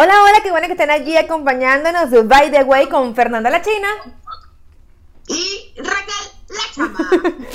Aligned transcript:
Hola, 0.00 0.14
hola, 0.22 0.38
qué 0.44 0.52
bueno 0.52 0.66
que 0.68 0.74
estén 0.74 0.90
allí 0.90 1.16
acompañándonos. 1.16 2.10
By 2.28 2.52
the 2.52 2.62
way, 2.62 2.86
con 2.88 3.16
Fernanda 3.16 3.50
la 3.50 3.60
China. 3.60 3.88
Y 5.26 5.74
Raquel 5.76 6.30
la 6.50 6.62
Chama. 6.72 7.10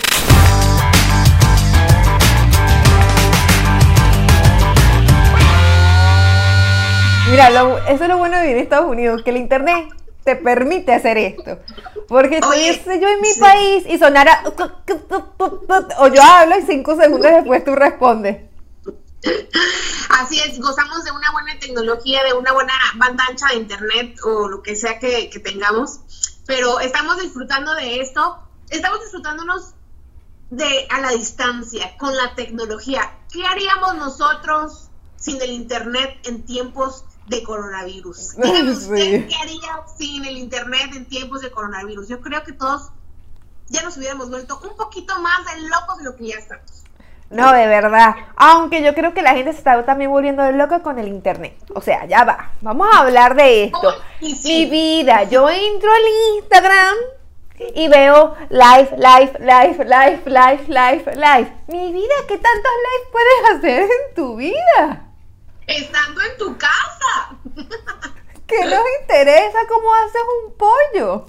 Mira, 7.32 7.50
lo- 7.50 7.78
eso 7.88 8.04
es 8.04 8.10
lo 8.10 8.18
bueno 8.18 8.36
de 8.38 8.42
vivir 8.44 8.58
en 8.58 8.64
Estados 8.64 8.90
Unidos, 8.90 9.24
que 9.24 9.32
el 9.32 9.38
internet 9.38 9.88
te 10.24 10.36
permite 10.36 10.94
hacer 10.94 11.18
esto. 11.18 11.58
Porque 12.08 12.40
Oye, 12.48 12.70
estuviese 12.70 13.00
yo 13.00 13.08
en 13.10 13.22
mi 13.22 13.28
sí. 13.30 13.40
país 13.40 13.86
y 13.88 13.98
sonara 13.98 14.44
o 15.98 16.08
yo 16.08 16.22
hablo 16.22 16.58
y 16.60 16.62
cinco 16.64 16.96
segundos 16.96 17.32
después 17.32 17.64
tú 17.64 17.76
respondes. 17.76 18.38
Así 20.10 20.40
es, 20.40 20.60
gozamos 20.60 21.04
de 21.04 21.12
una 21.12 21.32
buena 21.32 21.58
tecnología, 21.60 22.24
de 22.24 22.34
una 22.34 22.52
buena 22.52 22.74
banda 22.96 23.26
ancha 23.30 23.48
de 23.48 23.56
internet 23.56 24.18
o 24.24 24.48
lo 24.50 24.62
que 24.62 24.76
sea 24.76 25.00
que, 25.00 25.30
que 25.30 25.40
tengamos, 25.40 26.00
pero 26.46 26.80
estamos 26.80 27.20
disfrutando 27.22 27.74
de 27.76 28.02
esto, 28.02 28.40
estamos 28.70 29.00
disfrutándonos 29.02 29.74
de 30.50 30.88
a 30.90 31.00
la 31.00 31.10
distancia, 31.12 31.98
con 31.98 32.16
la 32.16 32.36
tecnología. 32.36 33.18
¿Qué 33.32 33.46
haríamos 33.46 33.96
nosotros 33.96 34.90
sin 35.18 35.42
el 35.42 35.52
internet 35.52 36.20
en 36.26 36.46
tiempos 36.46 37.06
de 37.28 37.44
coronavirus? 37.44 38.36
Dígame 38.38 38.76
Sí. 38.76 38.84
usted, 38.84 39.28
¿qué 39.28 39.36
haría 39.42 39.84
sin 39.98 40.26
el 40.26 40.38
internet 40.38 40.92
en 40.94 41.06
tiempos 41.06 41.42
de 41.42 41.50
coronavirus? 41.52 42.08
Yo 42.08 42.22
creo 42.22 42.44
que 42.44 42.52
todos 42.54 42.92
ya 43.70 43.82
nos 43.82 43.98
hubiéramos 43.98 44.30
vuelto 44.30 44.60
un 44.62 44.76
poquito 44.76 45.18
más 45.22 45.46
de 45.46 45.62
locos 45.62 45.98
de 45.98 46.04
lo 46.04 46.16
que 46.16 46.28
ya 46.28 46.36
estamos. 46.36 46.84
No, 47.34 47.52
de 47.52 47.68
verdad. 47.68 48.16
Aunque 48.36 48.84
yo 48.84 48.94
creo 48.94 49.14
que 49.14 49.24
la 49.24 49.34
gente 49.34 49.52
se 49.52 49.58
está 49.58 49.84
también 49.86 50.12
volviendo 50.12 50.50
loca 50.52 50.82
con 50.82 51.00
el 51.00 51.08
internet. 51.08 51.58
O 51.74 51.82
sea, 51.82 52.06
ya 52.06 52.24
va. 52.24 52.52
Vamos 52.62 52.88
a 52.94 53.00
hablar 53.00 53.36
de 53.36 53.66
esto. 53.66 53.94
Sí. 54.20 54.40
Mi 54.46 54.66
vida, 54.70 55.24
yo 55.24 55.50
entro 55.50 55.92
al 55.92 56.38
Instagram 56.38 56.96
y 57.76 57.88
veo 57.88 58.36
live, 58.50 58.90
live, 58.98 59.34
live, 59.40 59.86
live, 59.86 60.22
live, 60.26 60.64
live, 60.68 61.16
live. 61.16 61.54
Mi 61.68 61.92
vida, 61.92 62.14
¿qué 62.28 62.38
tantos 62.38 62.72
live 62.86 63.12
puedes 63.12 63.58
hacer 63.58 63.82
en 63.84 64.16
tu 64.16 64.36
vida? 64.36 65.08
Estando 65.66 66.22
en 66.22 66.38
tu 66.38 66.58
casa. 66.58 67.36
¿Qué 68.48 68.66
nos 68.66 68.84
interesa 69.02 69.58
cómo 69.68 69.94
haces 69.96 70.22
un 70.46 70.54
pollo? 70.58 71.26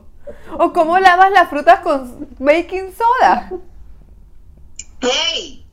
¿O 0.58 0.72
cómo 0.72 0.98
lavas 0.98 1.30
las 1.30 1.48
frutas 1.48 1.80
con 1.80 2.28
baking 2.38 2.94
soda? 2.94 3.50
Hey, 5.00 5.63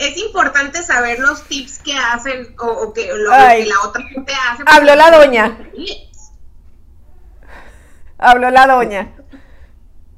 es 0.00 0.16
importante 0.16 0.82
saber 0.82 1.18
los 1.18 1.44
tips 1.44 1.80
que 1.80 1.94
hacen 1.94 2.56
o, 2.58 2.66
o 2.66 2.94
que, 2.94 3.12
lo, 3.12 3.30
que 3.30 3.66
la 3.66 3.80
otra 3.84 4.02
gente 4.08 4.32
hace. 4.48 4.62
Habló 4.64 4.96
la 4.96 5.10
doña. 5.10 5.58
Habló 8.18 8.50
la 8.50 8.66
doña. 8.66 9.14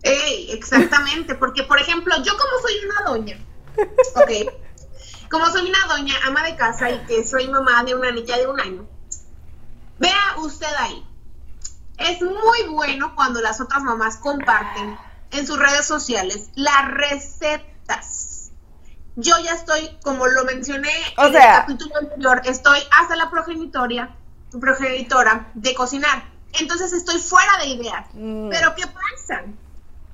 Ey, 0.02 0.52
exactamente, 0.52 1.34
porque 1.34 1.64
por 1.64 1.80
ejemplo, 1.80 2.14
yo 2.22 2.32
como 2.36 2.60
soy 2.62 2.74
una 2.84 3.02
doña, 3.10 3.36
ok, 4.16 4.30
como 5.28 5.46
soy 5.46 5.68
una 5.68 5.84
doña 5.88 6.14
ama 6.26 6.44
de 6.44 6.54
casa 6.56 6.90
y 6.90 6.98
que 7.06 7.26
soy 7.26 7.48
mamá 7.48 7.82
de 7.82 7.96
una 7.96 8.12
niña 8.12 8.36
de 8.36 8.46
un 8.46 8.60
año, 8.60 8.86
vea 9.98 10.36
usted 10.38 10.72
ahí, 10.78 11.04
es 11.98 12.20
muy 12.20 12.68
bueno 12.70 13.16
cuando 13.16 13.40
las 13.40 13.60
otras 13.60 13.82
mamás 13.82 14.16
comparten 14.16 14.96
en 15.32 15.44
sus 15.46 15.58
redes 15.58 15.86
sociales 15.86 16.50
las 16.54 16.88
recetas. 16.88 18.31
Yo 19.16 19.34
ya 19.44 19.52
estoy, 19.52 19.90
como 20.02 20.26
lo 20.26 20.44
mencioné 20.44 20.90
O 21.18 21.26
en 21.26 21.32
sea- 21.32 21.54
el 21.54 21.60
capítulo 21.60 21.96
anterior, 21.98 22.40
estoy 22.44 22.78
hasta 22.98 23.14
la 23.16 23.30
progenitoria, 23.30 24.10
progenitora 24.58 25.48
de 25.54 25.74
cocinar. 25.74 26.24
Entonces 26.58 26.92
estoy 26.92 27.18
fuera 27.18 27.58
de 27.58 27.66
ideas. 27.66 28.06
Mm. 28.14 28.48
Pero 28.50 28.74
¿qué 28.74 28.84
pasa? 28.86 29.42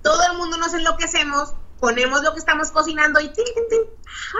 Todo 0.03 0.21
el 0.31 0.37
mundo 0.39 0.57
nos 0.57 0.73
enloquecemos, 0.75 1.55
ponemos 1.81 2.23
lo 2.23 2.33
que 2.33 2.39
estamos 2.39 2.71
cocinando 2.71 3.21
y 3.21 3.28
tin, 3.28 3.45
tin, 3.45 3.65
tin. 3.71 3.81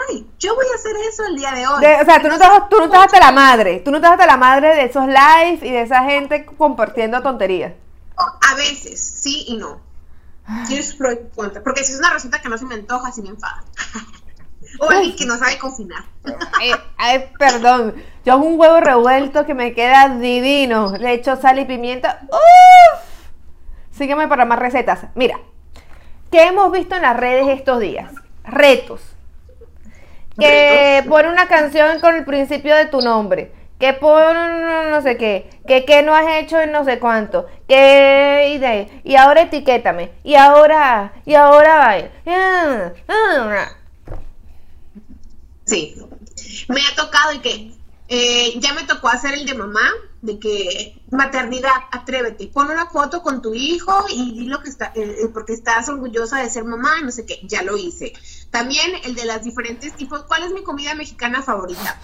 Ay, 0.09 0.27
yo 0.38 0.55
voy 0.55 0.66
a 0.72 0.75
hacer 0.77 0.97
eso 1.09 1.25
el 1.27 1.37
día 1.37 1.53
de 1.53 1.66
hoy. 1.66 1.81
De- 1.81 2.00
o 2.00 2.05
sea, 2.05 2.21
tú 2.22 2.28
no, 2.28 2.34
estás, 2.34 2.69
tú 2.69 2.77
no 2.78 2.84
estás 2.84 3.05
hasta 3.06 3.21
la 3.21 3.32
madre. 3.32 3.81
Tú 3.84 3.91
no 3.91 3.97
estás 3.99 4.12
hasta 4.12 4.27
la 4.27 4.37
madre 4.37 4.75
de 4.75 4.84
esos 4.84 5.06
live 5.06 5.59
y 5.62 5.71
de 5.72 5.82
esa 5.82 6.03
gente 6.05 6.47
compartiendo 6.47 7.21
tonterías. 7.22 7.75
A 8.16 8.55
veces, 8.56 9.00
sí 9.22 9.44
y 9.49 9.56
no. 9.56 9.81
Tiene 10.66 10.82
sus 10.82 10.94
pros 10.94 11.15
y 11.15 11.37
contras. 11.37 11.62
Porque 11.62 11.84
si 11.84 11.93
es 11.93 11.99
una 11.99 12.11
receta 12.11 12.41
que 12.41 12.49
no 12.49 12.56
se 12.59 12.65
me 12.65 12.75
antoja, 12.77 13.12
sí 13.12 13.21
me 13.22 13.28
enfada. 13.28 13.62
o 14.80 14.91
alguien 14.91 15.16
que 15.16 15.26
no 15.26 15.36
sabe 15.38 15.58
cocinar. 15.58 16.04
Ay, 16.60 16.72
ay, 16.98 17.30
perdón. 17.38 17.94
Yo 18.24 18.34
hago 18.34 18.44
un 18.44 18.58
huevo 18.60 18.80
revuelto 18.80 19.46
que 19.46 19.54
me 19.54 19.72
queda 19.74 20.08
divino. 20.19 20.92
Le 20.98 21.12
echo 21.14 21.36
sal 21.36 21.58
y 21.58 21.64
pimienta. 21.64 22.20
¡Uf! 22.30 23.00
Sígueme 23.91 24.28
para 24.28 24.44
más 24.44 24.58
recetas. 24.58 25.06
Mira, 25.14 25.38
¿qué 26.30 26.44
hemos 26.48 26.70
visto 26.70 26.94
en 26.94 27.02
las 27.02 27.16
redes 27.16 27.48
estos 27.48 27.80
días? 27.80 28.12
Retos. 28.44 29.00
Que 30.38 31.02
pone 31.08 31.28
una 31.28 31.48
canción 31.48 31.98
con 32.00 32.14
el 32.14 32.25
principio 32.25 32.76
de 32.76 32.86
tu 32.86 33.00
nombre. 33.00 33.52
Que 33.80 33.92
pone 33.92 34.90
no 34.90 35.00
sé 35.02 35.16
qué. 35.16 35.50
Que 35.66 35.84
qué 35.84 36.02
no 36.02 36.14
has 36.14 36.26
hecho 36.38 36.60
en 36.60 36.70
no 36.72 36.84
sé 36.84 36.98
cuánto. 36.98 37.46
Que 37.69 38.52
y, 38.54 38.58
de- 38.58 39.00
y 39.04 39.16
ahora 39.16 39.42
etiquétame. 39.42 40.12
Y 40.22 40.34
ahora. 40.36 41.12
Y 41.25 41.34
ahora 41.34 41.76
baila. 41.78 42.10
Sí. 45.69 45.97
Me 46.69 46.81
ha 46.81 46.95
tocado 46.97 47.34
y 47.34 47.41
que 47.41 47.75
eh, 48.09 48.59
ya 48.59 48.73
me 48.73 48.84
tocó 48.84 49.09
hacer 49.09 49.34
el 49.34 49.45
de 49.45 49.55
mamá, 49.55 49.93
de 50.23 50.39
que 50.39 51.03
maternidad, 51.11 51.73
atrévete, 51.93 52.49
pon 52.49 52.71
una 52.71 52.89
foto 52.89 53.23
con 53.23 53.43
tu 53.43 53.55
hijo 53.55 54.06
y 54.09 54.33
di 54.33 54.47
lo 54.47 54.62
que 54.62 54.71
está, 54.71 54.93
eh, 54.97 55.19
eh, 55.23 55.29
porque 55.33 55.53
estás 55.53 55.89
orgullosa 55.89 56.39
de 56.39 56.49
ser 56.49 56.65
mamá, 56.65 57.01
no 57.03 57.11
sé 57.11 57.27
qué, 57.27 57.41
ya 57.45 57.62
lo 57.62 57.77
hice. 57.77 58.15
También 58.51 58.93
el 59.05 59.15
de 59.15 59.27
las 59.27 59.45
diferentes 59.45 59.95
tipos, 59.95 60.25
¿cuál 60.25 60.43
es 60.43 60.53
mi 60.53 60.62
comida 60.62 60.95
mexicana 60.95 61.43
favorita? 61.43 62.00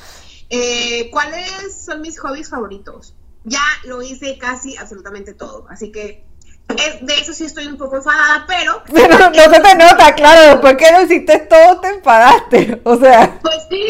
Eh, 0.50 1.08
¿Cuáles 1.10 1.84
son 1.84 2.02
mis 2.02 2.20
hobbies 2.20 2.50
favoritos? 2.50 3.14
Ya 3.44 3.64
lo 3.84 4.02
hice 4.02 4.38
casi 4.38 4.76
absolutamente 4.76 5.32
todo, 5.32 5.66
así 5.70 5.90
que 5.90 6.26
es- 6.68 7.06
de 7.06 7.14
eso 7.14 7.32
sí 7.32 7.44
estoy 7.44 7.66
un 7.66 7.76
poco 7.76 7.96
enfadada, 7.96 8.44
pero 8.46 8.82
Pero 8.92 9.18
no 9.30 9.54
se 9.54 9.60
te 9.60 9.74
nota, 9.76 10.14
claro, 10.14 10.40
después 10.42 10.76
que 10.76 10.90
lo 10.92 11.02
hiciste 11.02 11.38
todo 11.40 11.80
te 11.80 11.88
enfadaste. 11.88 12.80
O 12.84 12.96
sea, 12.96 13.38
Pues 13.42 13.66
sí, 13.70 13.84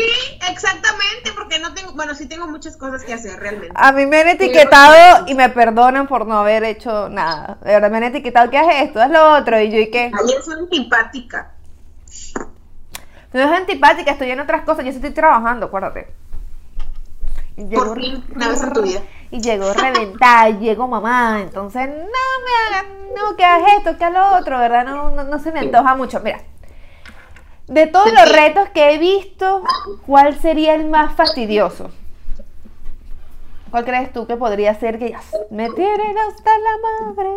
exactamente, 0.51 1.33
porque 1.35 1.59
no 1.61 1.73
tengo, 1.75 1.93
bueno, 1.93 2.15
sí 2.15 2.27
tengo 2.27 2.47
muchas 2.47 2.77
cosas 2.77 3.05
que 3.05 3.13
hacer 3.15 3.39
realmente. 3.39 3.73
a 3.75 3.93
mí 3.93 4.07
me 4.07 4.21
han 4.21 4.29
etiquetado 4.29 5.25
y 5.27 5.35
me 5.35 5.49
perdonan 5.51 6.07
por 6.07 6.27
no 6.27 6.39
haber 6.39 6.65
hecho 6.65 7.09
nada. 7.09 7.59
De 7.63 7.73
verdad, 7.73 7.91
me 7.91 7.99
han 7.99 8.05
etiquetado, 8.05 8.51
¿qué 8.51 8.59
haces 8.59 8.83
esto? 8.89 9.01
Haz 9.01 9.11
lo 9.11 9.33
otro. 9.35 9.61
Y 9.61 9.71
yo, 9.71 9.79
¿y 9.79 9.91
qué? 9.91 10.11
Ayer 10.13 10.43
soy 10.43 10.55
antipática. 10.59 11.51
No 13.33 13.41
es 13.41 13.51
antipática, 13.51 14.13
estoy 14.13 14.31
en 14.31 14.39
otras 14.41 14.63
cosas, 14.63 14.85
yo 14.85 14.91
estoy 14.93 15.11
trabajando, 15.11 15.67
acuérdate. 15.67 16.07
Y 17.57 17.65
Por 17.67 18.01
fin, 18.01 18.25
una 18.35 18.49
vez 18.49 18.63
en 18.63 18.73
tu 18.73 18.83
vida. 18.83 19.01
Y 19.31 19.41
llegó 19.41 19.73
reventada, 19.73 20.49
y 20.49 20.59
llegó 20.59 20.89
mamá, 20.89 21.41
entonces 21.41 21.89
no 21.89 21.95
me 21.95 22.77
hagan, 22.77 22.87
no, 23.15 23.37
que 23.37 23.45
hagas 23.45 23.73
esto, 23.79 23.97
que 23.97 24.05
haz 24.05 24.13
lo 24.13 24.37
otro, 24.39 24.59
¿verdad? 24.59 24.85
No, 24.85 25.11
no, 25.11 25.25
no 25.25 25.39
se 25.39 25.53
me 25.53 25.61
antoja 25.61 25.95
mucho. 25.95 26.21
Mira, 26.21 26.41
de 27.67 27.87
todos 27.87 28.13
los 28.13 28.31
retos 28.31 28.69
que 28.71 28.93
he 28.93 28.99
visto, 28.99 29.63
¿cuál 30.07 30.39
sería 30.41 30.75
el 30.75 30.89
más 30.89 31.15
fastidioso? 31.15 31.91
¿Cuál 33.71 33.85
crees 33.85 34.13
tú 34.13 34.27
que 34.27 34.37
podría 34.37 34.75
ser 34.79 34.99
que 34.99 35.17
me 35.51 35.71
tienen 35.71 36.17
hasta 36.19 36.51
la 36.59 37.15
madre? 37.17 37.31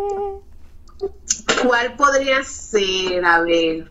¿Cuál 1.66 1.96
podría 1.96 2.44
ser? 2.44 3.24
A 3.24 3.40
ver. 3.40 3.90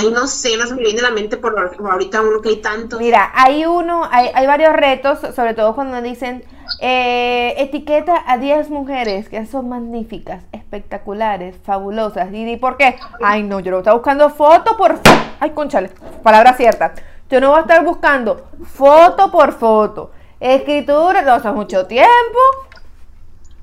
Ay, 0.00 0.10
no 0.10 0.26
sé, 0.26 0.56
no 0.56 0.66
se 0.66 0.74
me 0.74 0.82
viene 0.82 1.00
a 1.00 1.04
la 1.04 1.10
mente 1.10 1.36
por, 1.36 1.54
por 1.76 1.90
ahorita 1.90 2.22
uno 2.22 2.40
que 2.40 2.48
hay 2.48 2.56
tanto. 2.56 2.98
Mira, 2.98 3.30
hay 3.34 3.66
uno, 3.66 4.08
hay, 4.10 4.30
hay 4.34 4.46
varios 4.46 4.72
retos, 4.72 5.18
sobre 5.34 5.52
todo 5.52 5.74
cuando 5.74 6.00
dicen 6.00 6.42
eh, 6.80 7.54
etiqueta 7.58 8.24
a 8.26 8.38
10 8.38 8.70
mujeres 8.70 9.28
que 9.28 9.44
son 9.44 9.68
magníficas, 9.68 10.42
espectaculares, 10.52 11.56
fabulosas. 11.64 12.32
¿Y 12.32 12.44
di 12.44 12.56
por 12.56 12.78
qué? 12.78 12.98
Ay, 13.22 13.42
no, 13.42 13.60
yo 13.60 13.70
no 13.70 13.78
estaba 13.78 13.96
buscando 13.96 14.30
foto 14.30 14.76
por. 14.76 14.98
Ay, 15.38 15.50
conchale, 15.50 15.90
palabra 16.22 16.54
cierta. 16.54 16.94
Yo 17.28 17.40
no 17.40 17.50
voy 17.50 17.58
a 17.58 17.62
estar 17.62 17.84
buscando 17.84 18.48
foto 18.64 19.30
por 19.30 19.52
foto. 19.52 20.12
Escritura, 20.40 21.22
no 21.22 21.34
hace 21.34 21.50
mucho 21.50 21.86
tiempo. 21.86 22.38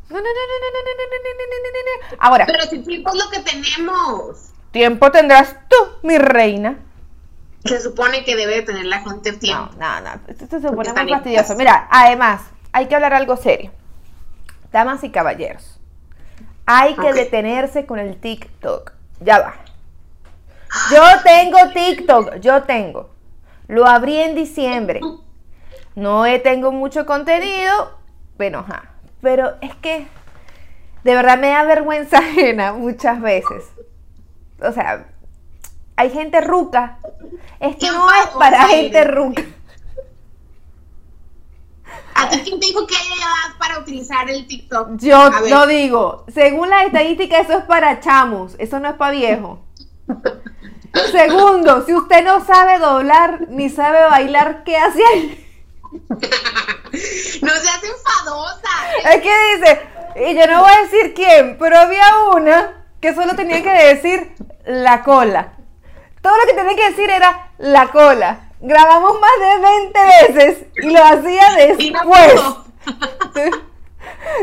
No, 0.09 0.17
no, 0.17 0.21
no, 0.21 0.23
no, 0.23 0.69
no, 0.71 0.79
no, 0.85 0.93
no, 0.93 1.07
no, 1.07 1.33
no, 1.33 1.47
no, 1.49 1.69
no, 1.73 2.11
no. 2.11 2.17
Ahora, 2.19 2.45
Pero 2.45 2.63
si 2.63 2.79
tiempo 2.79 3.09
es 3.09 3.15
lo 3.15 3.29
que 3.31 3.39
tenemos. 3.39 4.51
Tiempo 4.71 5.11
tendrás 5.11 5.55
tú, 5.67 5.75
mi 6.03 6.17
reina. 6.17 6.79
Se 7.65 7.81
supone 7.81 8.23
que 8.23 8.35
debe 8.35 8.55
de 8.55 8.61
tener 8.61 8.85
la 8.85 9.01
gente 9.01 9.33
No, 9.33 9.39
tiempo. 9.39 9.69
no, 9.79 10.01
no, 10.01 10.09
esto 10.27 10.47
se 10.47 10.61
supone 10.61 10.89
están 10.89 11.05
muy 11.05 11.13
fastidioso. 11.13 11.55
Mira, 11.55 11.87
además, 11.91 12.41
hay 12.71 12.87
que 12.87 12.95
hablar 12.95 13.13
algo 13.13 13.35
serio. 13.37 13.71
Damas 14.71 15.03
y 15.03 15.09
caballeros, 15.11 15.79
hay 16.65 16.95
que 16.95 17.13
detenerse 17.13 17.85
con 17.85 17.99
el 17.99 18.19
TikTok. 18.19 18.91
Ya 19.21 19.39
va. 19.39 19.55
Yo 20.91 21.01
tengo 21.23 21.57
TikTok, 21.73 22.35
yo 22.35 22.63
tengo. 22.63 23.09
Lo 23.67 23.85
abrí 23.87 24.17
en 24.17 24.35
diciembre. 24.35 24.99
no 25.95 26.23
tengo 26.43 26.71
mucho 26.71 27.05
contenido, 27.05 27.97
bueno, 28.37 28.59
ajá. 28.59 28.91
Pero 29.21 29.55
es 29.61 29.73
que 29.75 30.07
de 31.03 31.15
verdad 31.15 31.37
me 31.37 31.49
da 31.49 31.63
vergüenza 31.63 32.17
ajena 32.19 32.73
muchas 32.73 33.21
veces. 33.21 33.63
O 34.61 34.71
sea, 34.71 35.07
hay 35.95 36.09
gente 36.09 36.41
ruca. 36.41 36.99
Es 37.59 37.75
que 37.75 37.91
no 37.91 38.07
es 38.11 38.27
para 38.37 38.67
gente 38.67 39.03
ruca. 39.03 39.43
¿A 42.15 42.29
ti 42.29 42.41
quién 42.43 42.59
te 42.59 42.67
dijo 42.67 42.87
que 42.87 42.95
hay 42.95 43.07
edad 43.07 43.57
para 43.59 43.79
utilizar 43.79 44.29
el 44.29 44.47
TikTok? 44.47 44.97
Yo 44.97 45.29
no 45.29 45.67
digo. 45.67 46.25
Según 46.33 46.69
la 46.69 46.83
estadística, 46.83 47.39
eso 47.39 47.59
es 47.59 47.63
para 47.65 47.99
chamos. 47.99 48.55
Eso 48.57 48.79
no 48.79 48.89
es 48.89 48.95
para 48.95 49.11
viejo. 49.11 49.63
Segundo, 51.11 51.85
si 51.85 51.93
usted 51.93 52.23
no 52.23 52.43
sabe 52.43 52.79
doblar 52.79 53.47
ni 53.49 53.69
sabe 53.69 54.03
bailar, 54.03 54.63
¿qué 54.63 54.77
hace 54.77 55.05
ahí? 55.05 55.47
no 55.91 57.51
seas 57.51 57.83
enfadosa. 57.83 58.69
Es 59.13 59.21
que 59.21 59.55
dice, 59.55 59.81
y 60.15 60.35
yo 60.35 60.47
no 60.47 60.61
voy 60.61 60.71
a 60.71 60.83
decir 60.83 61.13
quién, 61.13 61.57
pero 61.59 61.77
había 61.77 62.05
una 62.33 62.86
que 63.07 63.15
solo 63.15 63.35
tenía 63.35 63.63
que 63.63 63.95
decir 63.95 64.35
la 64.65 65.01
cola. 65.01 65.53
Todo 66.21 66.33
lo 66.37 66.45
que 66.45 66.53
tenía 66.53 66.75
que 66.75 66.89
decir 66.89 67.09
era 67.09 67.51
la 67.57 67.89
cola. 67.89 68.49
Grabamos 68.59 69.17
más 69.21 69.31
de 69.39 70.33
20 70.33 70.43
veces 70.43 70.65
y 70.75 70.89
lo 70.89 71.03
hacía 71.03 71.55
después. 71.55 72.41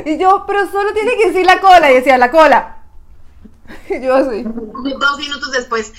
Y, 0.07 0.19
yo, 0.19 0.45
pero 0.47 0.71
solo 0.71 0.93
tiene 0.95 1.17
que 1.17 1.29
decir 1.29 1.45
la 1.45 1.61
cola. 1.61 1.91
Y 1.91 1.95
decía, 1.97 2.17
la 2.17 2.31
cola. 2.31 2.79
Y 3.91 4.01
yo 4.01 4.15
así. 4.15 4.43
Dos 4.45 5.19
minutos 5.19 5.53
después. 5.53 5.93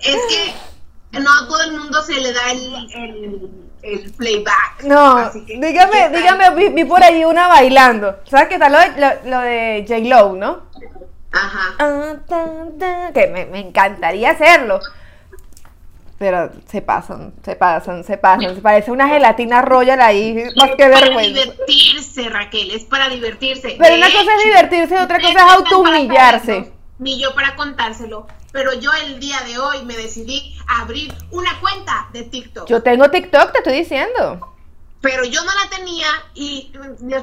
Es 0.00 0.20
que 0.28 1.18
no 1.18 1.30
a 1.30 1.48
todo 1.48 1.62
el 1.62 1.78
mundo 1.78 2.02
se 2.02 2.20
le 2.20 2.32
da 2.32 2.50
el, 2.50 3.50
el, 3.82 4.12
playback. 4.12 4.82
No, 4.84 5.30
dígame, 5.30 6.10
dígame, 6.10 6.70
vi, 6.70 6.84
por 6.84 7.02
ahí 7.02 7.24
una 7.24 7.48
bailando. 7.48 8.18
¿Sabes 8.28 8.48
qué 8.48 8.58
tal 8.58 8.72
lo 8.72 8.78
de, 8.78 9.30
lo, 9.30 9.40
de 9.40 9.84
J-Lo, 9.88 10.34
no? 10.34 10.72
Ajá. 11.32 11.74
Ah, 11.78 13.10
que 13.14 13.26
me, 13.28 13.46
me 13.46 13.60
encantaría 13.60 14.30
hacerlo 14.30 14.80
pero 16.22 16.52
se 16.68 16.80
pasan, 16.80 17.34
se 17.44 17.56
pasan, 17.56 18.04
se 18.04 18.16
pasan. 18.16 18.54
Se 18.54 18.60
parece 18.60 18.92
una 18.92 19.08
gelatina 19.08 19.60
royal 19.60 20.00
ahí, 20.00 20.36
más 20.54 20.70
que 20.76 20.86
vergüenza. 20.86 21.14
para 21.14 21.26
divertirse, 21.26 22.28
Raquel, 22.28 22.70
es 22.70 22.84
para 22.84 23.08
divertirse. 23.08 23.74
Pero 23.76 23.96
una 23.96 24.06
cosa 24.06 24.36
es 24.36 24.44
divertirse, 24.44 25.00
otra 25.00 25.18
cosa 25.18 25.32
es 25.32 25.52
autohumillarse. 25.52 26.72
Ni 27.00 27.20
yo 27.20 27.34
para 27.34 27.56
contárselo. 27.56 28.28
Pero 28.52 28.72
yo 28.72 28.92
el 29.04 29.18
día 29.18 29.40
de 29.40 29.58
hoy 29.58 29.84
me 29.84 29.96
decidí 29.96 30.56
abrir 30.68 31.12
una 31.32 31.58
cuenta 31.58 32.08
de 32.12 32.22
TikTok. 32.22 32.68
Yo 32.68 32.84
tengo 32.84 33.10
TikTok, 33.10 33.50
te 33.50 33.58
estoy 33.58 33.78
diciendo. 33.78 34.54
Pero 35.00 35.24
yo 35.24 35.40
no 35.42 35.50
la 35.60 35.76
tenía 35.76 36.06
y 36.34 36.72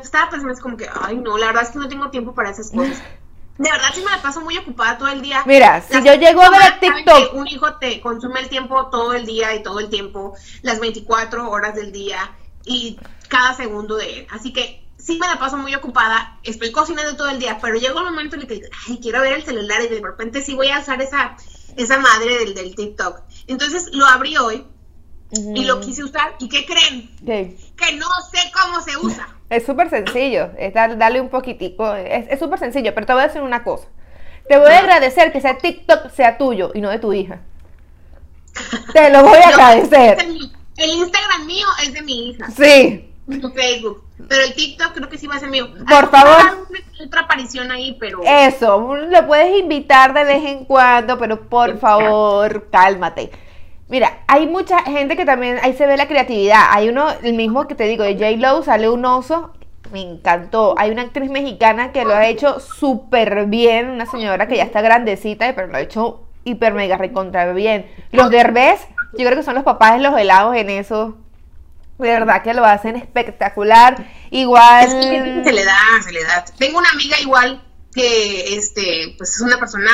estaba 0.03 0.29
pensando, 0.29 0.53
es 0.53 0.59
como 0.59 0.75
que, 0.75 0.89
ay, 1.03 1.15
no, 1.15 1.37
la 1.37 1.45
verdad 1.45 1.63
es 1.63 1.69
que 1.69 1.79
no 1.79 1.87
tengo 1.87 2.09
tiempo 2.09 2.35
para 2.35 2.49
esas 2.49 2.69
cosas. 2.69 3.01
De 3.59 3.69
verdad 3.69 3.89
sí 3.93 4.01
me 4.01 4.09
la 4.09 4.21
paso 4.21 4.39
muy 4.39 4.57
ocupada 4.57 4.97
todo 4.97 5.09
el 5.09 5.21
día. 5.21 5.43
Mira, 5.45 5.81
si 5.81 6.01
yo 6.01 6.15
llego 6.15 6.41
a 6.41 6.49
ver 6.49 6.79
TikTok. 6.79 7.33
Un 7.33 7.45
hijo 7.47 7.73
te 7.75 7.99
consume 7.99 8.39
el 8.39 8.47
tiempo 8.47 8.87
todo 8.87 9.13
el 9.13 9.25
día 9.25 9.53
y 9.53 9.61
todo 9.61 9.81
el 9.81 9.89
tiempo, 9.89 10.33
las 10.61 10.79
24 10.79 11.49
horas 11.51 11.75
del 11.75 11.91
día 11.91 12.31
y 12.63 12.97
cada 13.27 13.53
segundo 13.53 13.97
de 13.97 14.19
él. 14.19 14.27
Así 14.31 14.53
que 14.53 14.87
sí 14.97 15.19
me 15.19 15.27
la 15.27 15.37
paso 15.37 15.57
muy 15.57 15.75
ocupada, 15.75 16.39
estoy 16.43 16.71
cocinando 16.71 17.17
todo 17.17 17.27
el 17.27 17.39
día, 17.39 17.59
pero 17.61 17.75
llega 17.75 17.99
un 17.99 18.05
momento 18.05 18.37
en 18.37 18.43
el 18.43 18.47
que 18.47 18.61
ay, 18.87 18.99
quiero 19.01 19.19
ver 19.19 19.33
el 19.33 19.43
celular 19.43 19.81
y 19.81 19.87
de 19.89 19.99
repente 19.99 20.41
sí 20.41 20.55
voy 20.55 20.69
a 20.69 20.79
usar 20.79 21.01
esa, 21.01 21.35
esa 21.75 21.99
madre 21.99 22.39
del, 22.39 22.55
del 22.55 22.73
TikTok. 22.75 23.19
Entonces 23.47 23.89
lo 23.91 24.05
abrí 24.05 24.37
hoy 24.37 24.65
y 25.31 25.65
lo 25.65 25.81
quise 25.81 26.05
usar. 26.05 26.35
¿Y 26.39 26.47
qué 26.47 26.65
creen? 26.65 27.13
Que 27.75 27.93
no 27.97 28.07
sé 28.31 28.39
cómo 28.53 28.81
se 28.81 28.95
usa. 28.97 29.35
Es 29.49 29.65
súper 29.65 29.89
sencillo, 29.89 30.51
es 30.57 30.73
darle 30.73 31.21
un 31.21 31.29
poquitico, 31.29 31.95
es 31.95 32.39
súper 32.39 32.59
sencillo, 32.59 32.93
pero 32.93 33.07
te 33.07 33.13
voy 33.13 33.23
a 33.23 33.27
decir 33.27 33.41
una 33.41 33.63
cosa. 33.63 33.87
Te 34.47 34.57
voy 34.57 34.71
a 34.71 34.79
agradecer 34.79 35.31
que 35.31 35.37
ese 35.37 35.53
TikTok 35.53 36.09
sea 36.11 36.37
tuyo 36.37 36.71
y 36.73 36.81
no 36.81 36.89
de 36.89 36.99
tu 36.99 37.13
hija. 37.13 37.39
Te 38.93 39.09
lo 39.11 39.23
voy 39.23 39.37
a 39.37 39.49
agradecer. 39.53 40.17
El 40.77 40.89
Instagram 40.89 41.45
mío 41.45 41.67
es 41.83 41.93
de 41.93 42.01
mi 42.01 42.29
hija. 42.29 42.49
Sí. 42.51 43.11
Tu 43.41 43.49
Facebook. 43.51 44.03
Pero 44.27 44.43
el 44.43 44.53
TikTok 44.53 44.93
creo 44.93 45.09
que 45.09 45.17
sí 45.17 45.27
va 45.27 45.35
a 45.35 45.39
ser 45.39 45.49
mío. 45.49 45.67
Por 45.87 46.09
favor. 46.09 46.67
Otra 47.05 47.21
aparición 47.21 47.71
ahí, 47.71 47.95
pero. 47.99 48.21
Eso, 48.25 48.95
lo 48.95 49.27
puedes 49.27 49.59
invitar 49.59 50.13
de 50.13 50.23
vez 50.23 50.43
en 50.43 50.65
cuando, 50.65 51.17
pero 51.17 51.47
por 51.47 51.77
favor, 51.79 52.69
cálmate. 52.71 53.31
Mira, 53.89 54.19
hay 54.27 54.45
mucha 54.45 54.83
gente 54.83 55.17
que 55.17 55.25
también, 55.25 55.57
ahí 55.63 55.73
se 55.75 55.87
ve 55.87 55.97
la 55.97 56.07
creatividad. 56.07 56.67
Hay 56.69 56.89
uno, 56.89 57.07
el 57.23 57.33
mismo 57.33 57.67
que 57.67 57.73
te 57.73 57.85
digo, 57.85 58.03
de 58.03 58.13
J. 58.13 58.37
Lo, 58.37 58.61
sale 58.61 58.87
un 58.87 59.03
oso, 59.03 59.51
me 59.91 60.01
encantó. 60.01 60.75
Hay 60.77 60.91
una 60.91 61.01
actriz 61.01 61.31
mexicana 61.31 61.91
que 61.91 62.05
lo 62.05 62.13
ha 62.13 62.27
hecho 62.27 62.59
súper 62.59 63.47
bien, 63.47 63.89
una 63.89 64.05
señora 64.05 64.47
que 64.47 64.57
ya 64.57 64.63
está 64.63 64.81
grandecita, 64.81 65.55
pero 65.55 65.67
lo 65.67 65.77
ha 65.77 65.81
hecho 65.81 66.23
hiper 66.43 66.75
mega 66.75 66.97
recontra 66.97 67.51
bien. 67.51 67.89
Los 68.11 68.29
Derbez, 68.29 68.79
yo 69.17 69.25
creo 69.25 69.35
que 69.35 69.43
son 69.43 69.55
los 69.55 69.63
papás 69.63 69.93
de 69.93 70.01
los 70.07 70.15
helados 70.19 70.55
en 70.55 70.69
eso. 70.69 71.17
De 71.97 72.09
verdad 72.09 72.43
que 72.43 72.53
lo 72.53 72.63
hacen 72.65 72.95
espectacular. 72.95 74.05
Igual. 74.29 74.87
se 74.87 75.51
le 75.51 75.65
da, 75.65 75.79
se 76.03 76.11
le 76.11 76.23
da. 76.23 76.45
Tengo 76.59 76.77
una 76.77 76.91
amiga 76.91 77.19
igual 77.19 77.61
que 77.91 78.55
este, 78.55 79.15
pues 79.17 79.31
es 79.31 79.41
una 79.41 79.57
persona 79.57 79.89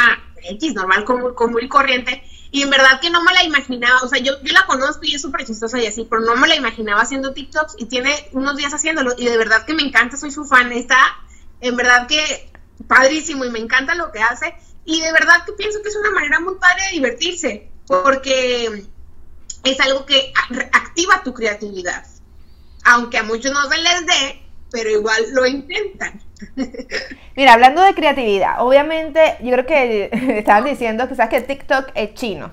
X, 0.50 0.74
normal, 0.74 1.06
común, 1.06 1.34
común 1.34 1.64
y 1.64 1.70
corriente 1.70 2.22
y 2.56 2.62
en 2.62 2.70
verdad 2.70 3.02
que 3.02 3.10
no 3.10 3.22
me 3.22 3.34
la 3.34 3.44
imaginaba, 3.44 4.00
o 4.02 4.08
sea, 4.08 4.18
yo, 4.20 4.42
yo 4.42 4.54
la 4.54 4.66
conozco 4.66 5.02
y 5.04 5.14
es 5.14 5.22
súper 5.22 5.46
chistosa 5.46 5.78
y 5.78 5.88
así, 5.88 6.08
pero 6.10 6.22
no 6.22 6.38
me 6.38 6.48
la 6.48 6.56
imaginaba 6.56 7.02
haciendo 7.02 7.34
TikToks 7.34 7.76
y 7.80 7.88
tiene 7.88 8.16
unos 8.32 8.56
días 8.56 8.74
haciéndolo 8.74 9.14
y 9.18 9.26
de 9.26 9.38
verdad 9.38 9.66
que 9.66 9.74
me 9.74 9.84
encanta, 9.84 10.16
soy 10.16 10.32
su 10.32 10.46
fan, 10.46 10.72
está 10.72 10.98
en 11.60 11.76
verdad 11.76 12.08
que 12.08 12.50
padrísimo 12.88 13.44
y 13.44 13.50
me 13.50 13.60
encanta 13.60 13.94
lo 13.96 14.10
que 14.14 14.22
hace. 14.22 14.56
Y 14.86 15.02
de 15.02 15.12
verdad 15.12 15.44
que 15.46 15.52
pienso 15.52 15.82
que 15.82 15.90
es 15.90 15.98
una 15.98 16.12
manera 16.12 16.40
muy 16.40 16.56
padre 16.56 16.82
de 16.86 16.92
divertirse, 16.92 17.70
porque 17.88 18.86
es 19.66 19.80
algo 19.82 20.06
que 20.06 20.32
activa 20.72 21.24
tu 21.24 21.34
creatividad, 21.34 22.08
aunque 22.86 23.18
a 23.18 23.24
muchos 23.24 23.52
no 23.52 23.70
se 23.70 23.78
les 23.80 24.06
dé, 24.06 24.45
pero 24.76 24.90
igual 24.90 25.24
lo 25.32 25.46
intentan. 25.46 26.20
Mira, 27.38 27.54
hablando 27.54 27.82
de 27.82 27.94
creatividad, 27.94 28.62
obviamente 28.62 29.38
yo 29.42 29.52
creo 29.54 29.66
que 29.66 30.10
estaban 30.38 30.66
diciendo 30.66 31.08
que 31.08 31.16
sabes 31.16 31.30
que 31.30 31.48
TikTok 31.48 31.92
es 31.96 32.14
chino. 32.14 32.52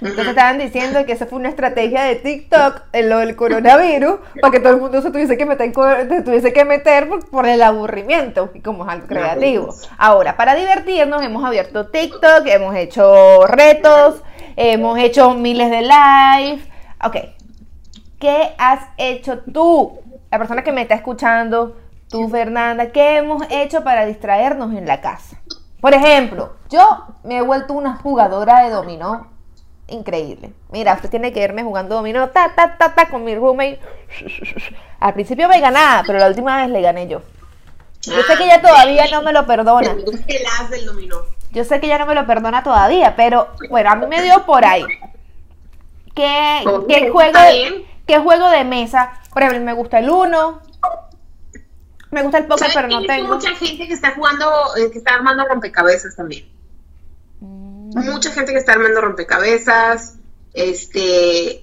Entonces 0.00 0.26
estaban 0.26 0.58
diciendo 0.58 1.06
que 1.06 1.12
esa 1.12 1.26
fue 1.26 1.38
una 1.38 1.48
estrategia 1.48 2.02
de 2.02 2.16
TikTok 2.16 2.82
en 2.92 3.08
lo 3.08 3.18
del 3.18 3.36
coronavirus, 3.36 4.18
para 4.40 4.50
que 4.50 4.60
todo 4.60 4.74
el 4.74 4.80
mundo 4.80 5.00
se 5.00 5.10
tuviese 5.10 5.38
que 5.38 5.46
meter, 5.46 5.72
tuviese 5.72 6.52
que 6.52 6.64
meter 6.64 7.08
por, 7.30 7.46
el 7.46 7.62
aburrimiento, 7.62 8.50
y 8.52 8.60
como 8.60 8.84
es 8.84 8.90
algo 8.90 9.06
creativo. 9.06 9.74
Ahora, 9.96 10.36
para 10.36 10.56
divertirnos, 10.56 11.22
hemos 11.22 11.44
abierto 11.44 11.86
TikTok, 11.86 12.44
hemos 12.46 12.74
hecho 12.74 13.46
retos, 13.46 14.22
hemos 14.56 14.98
hecho 14.98 15.32
miles 15.34 15.70
de 15.70 15.82
live. 15.82 16.60
Ok, 17.02 17.16
¿qué 18.18 18.50
has 18.58 18.80
hecho 18.98 19.38
tú? 19.38 20.00
La 20.30 20.38
persona 20.38 20.62
que 20.62 20.72
me 20.72 20.82
está 20.82 20.94
escuchando, 20.94 21.76
Tú, 22.10 22.28
Fernanda, 22.28 22.90
¿qué 22.90 23.18
hemos 23.18 23.44
hecho 23.50 23.84
para 23.84 24.04
distraernos 24.04 24.74
en 24.74 24.84
la 24.84 25.00
casa? 25.00 25.40
Por 25.80 25.94
ejemplo, 25.94 26.56
yo 26.68 27.06
me 27.22 27.38
he 27.38 27.42
vuelto 27.42 27.72
una 27.72 27.96
jugadora 27.98 28.64
de 28.64 28.70
dominó 28.70 29.28
increíble. 29.86 30.52
Mira, 30.72 30.94
usted 30.94 31.08
tiene 31.08 31.32
que 31.32 31.38
verme 31.38 31.62
jugando 31.62 31.94
dominó, 31.94 32.28
ta, 32.30 32.52
ta, 32.56 32.76
ta, 32.76 32.96
ta, 32.96 33.08
con 33.08 33.22
mi 33.22 33.36
roommate. 33.36 33.78
Al 35.00 35.14
principio 35.14 35.48
me 35.48 35.60
ganaba, 35.60 36.02
pero 36.04 36.18
la 36.18 36.26
última 36.26 36.56
vez 36.56 36.70
le 36.70 36.80
gané 36.80 37.06
yo. 37.06 37.22
Yo 38.02 38.22
sé 38.22 38.36
que 38.36 38.44
ella 38.44 38.60
todavía 38.60 39.04
no 39.12 39.22
me 39.22 39.32
lo 39.32 39.46
perdona. 39.46 39.94
Yo 41.52 41.64
sé 41.64 41.78
que 41.78 41.86
ella 41.86 41.98
no 41.98 42.06
me 42.06 42.14
lo 42.16 42.26
perdona 42.26 42.64
todavía, 42.64 43.14
pero 43.14 43.48
bueno, 43.68 43.90
a 43.90 43.94
mí 43.94 44.06
me 44.08 44.20
dio 44.22 44.44
por 44.46 44.64
ahí. 44.64 44.84
¿Qué, 46.14 46.64
¿qué 46.88 47.10
juego, 47.10 47.38
de, 47.38 47.86
¿Qué 48.10 48.18
juego 48.18 48.50
de 48.50 48.64
mesa? 48.64 49.12
Por 49.32 49.44
ejemplo, 49.44 49.64
me 49.64 49.72
gusta 49.72 50.00
el 50.00 50.10
1, 50.10 50.62
me 52.10 52.22
gusta 52.24 52.38
el 52.38 52.46
póker, 52.46 52.68
pero 52.74 52.88
no 52.88 53.02
tengo. 53.02 53.12
Hay 53.12 53.22
mucha 53.22 53.50
gente 53.50 53.86
que 53.86 53.92
está 53.92 54.16
jugando, 54.16 54.50
eh, 54.76 54.90
que 54.90 54.98
está 54.98 55.14
armando 55.14 55.44
rompecabezas 55.46 56.16
también. 56.16 56.50
Mm. 57.38 58.10
Mucha 58.10 58.32
gente 58.32 58.50
que 58.50 58.58
está 58.58 58.72
armando 58.72 59.00
rompecabezas. 59.00 60.16
Este. 60.54 61.62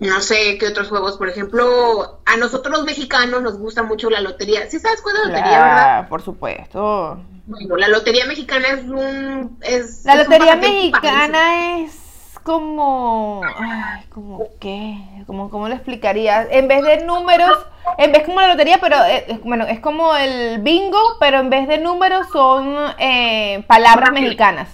No 0.00 0.20
sé 0.20 0.58
qué 0.58 0.66
otros 0.66 0.90
juegos, 0.90 1.16
por 1.16 1.30
ejemplo, 1.30 2.20
a 2.26 2.36
nosotros 2.36 2.76
los 2.76 2.84
mexicanos 2.84 3.40
nos 3.40 3.56
gusta 3.56 3.82
mucho 3.82 4.10
la 4.10 4.20
lotería. 4.20 4.70
¿Sí 4.70 4.78
sabes 4.78 5.00
cuál 5.00 5.16
es 5.16 5.22
la 5.22 5.28
lotería, 5.28 5.62
verdad? 5.62 6.08
Por 6.10 6.20
supuesto. 6.20 7.24
Bueno, 7.46 7.76
la 7.78 7.88
lotería 7.88 8.26
mexicana 8.26 8.68
es 8.68 8.84
un. 8.84 9.56
Es, 9.62 10.04
la 10.04 10.16
lotería 10.16 10.56
mexicana 10.56 11.80
es 11.80 12.07
como, 12.48 13.42
ay, 13.44 14.04
como 14.08 14.48
qué, 14.58 14.96
como 15.26 15.50
cómo 15.50 15.68
lo 15.68 15.74
explicaría. 15.74 16.48
En 16.50 16.66
vez 16.66 16.82
de 16.82 17.04
números, 17.04 17.58
en 17.98 18.10
vez 18.10 18.24
como 18.24 18.40
la 18.40 18.48
lotería, 18.48 18.78
pero 18.80 18.96
eh, 19.04 19.26
es, 19.28 19.42
bueno, 19.42 19.66
es 19.66 19.80
como 19.80 20.16
el 20.16 20.62
bingo, 20.62 20.98
pero 21.20 21.40
en 21.40 21.50
vez 21.50 21.68
de 21.68 21.76
números 21.76 22.26
son 22.32 22.74
eh, 22.98 23.62
palabras 23.66 24.12
mexicanas. 24.12 24.70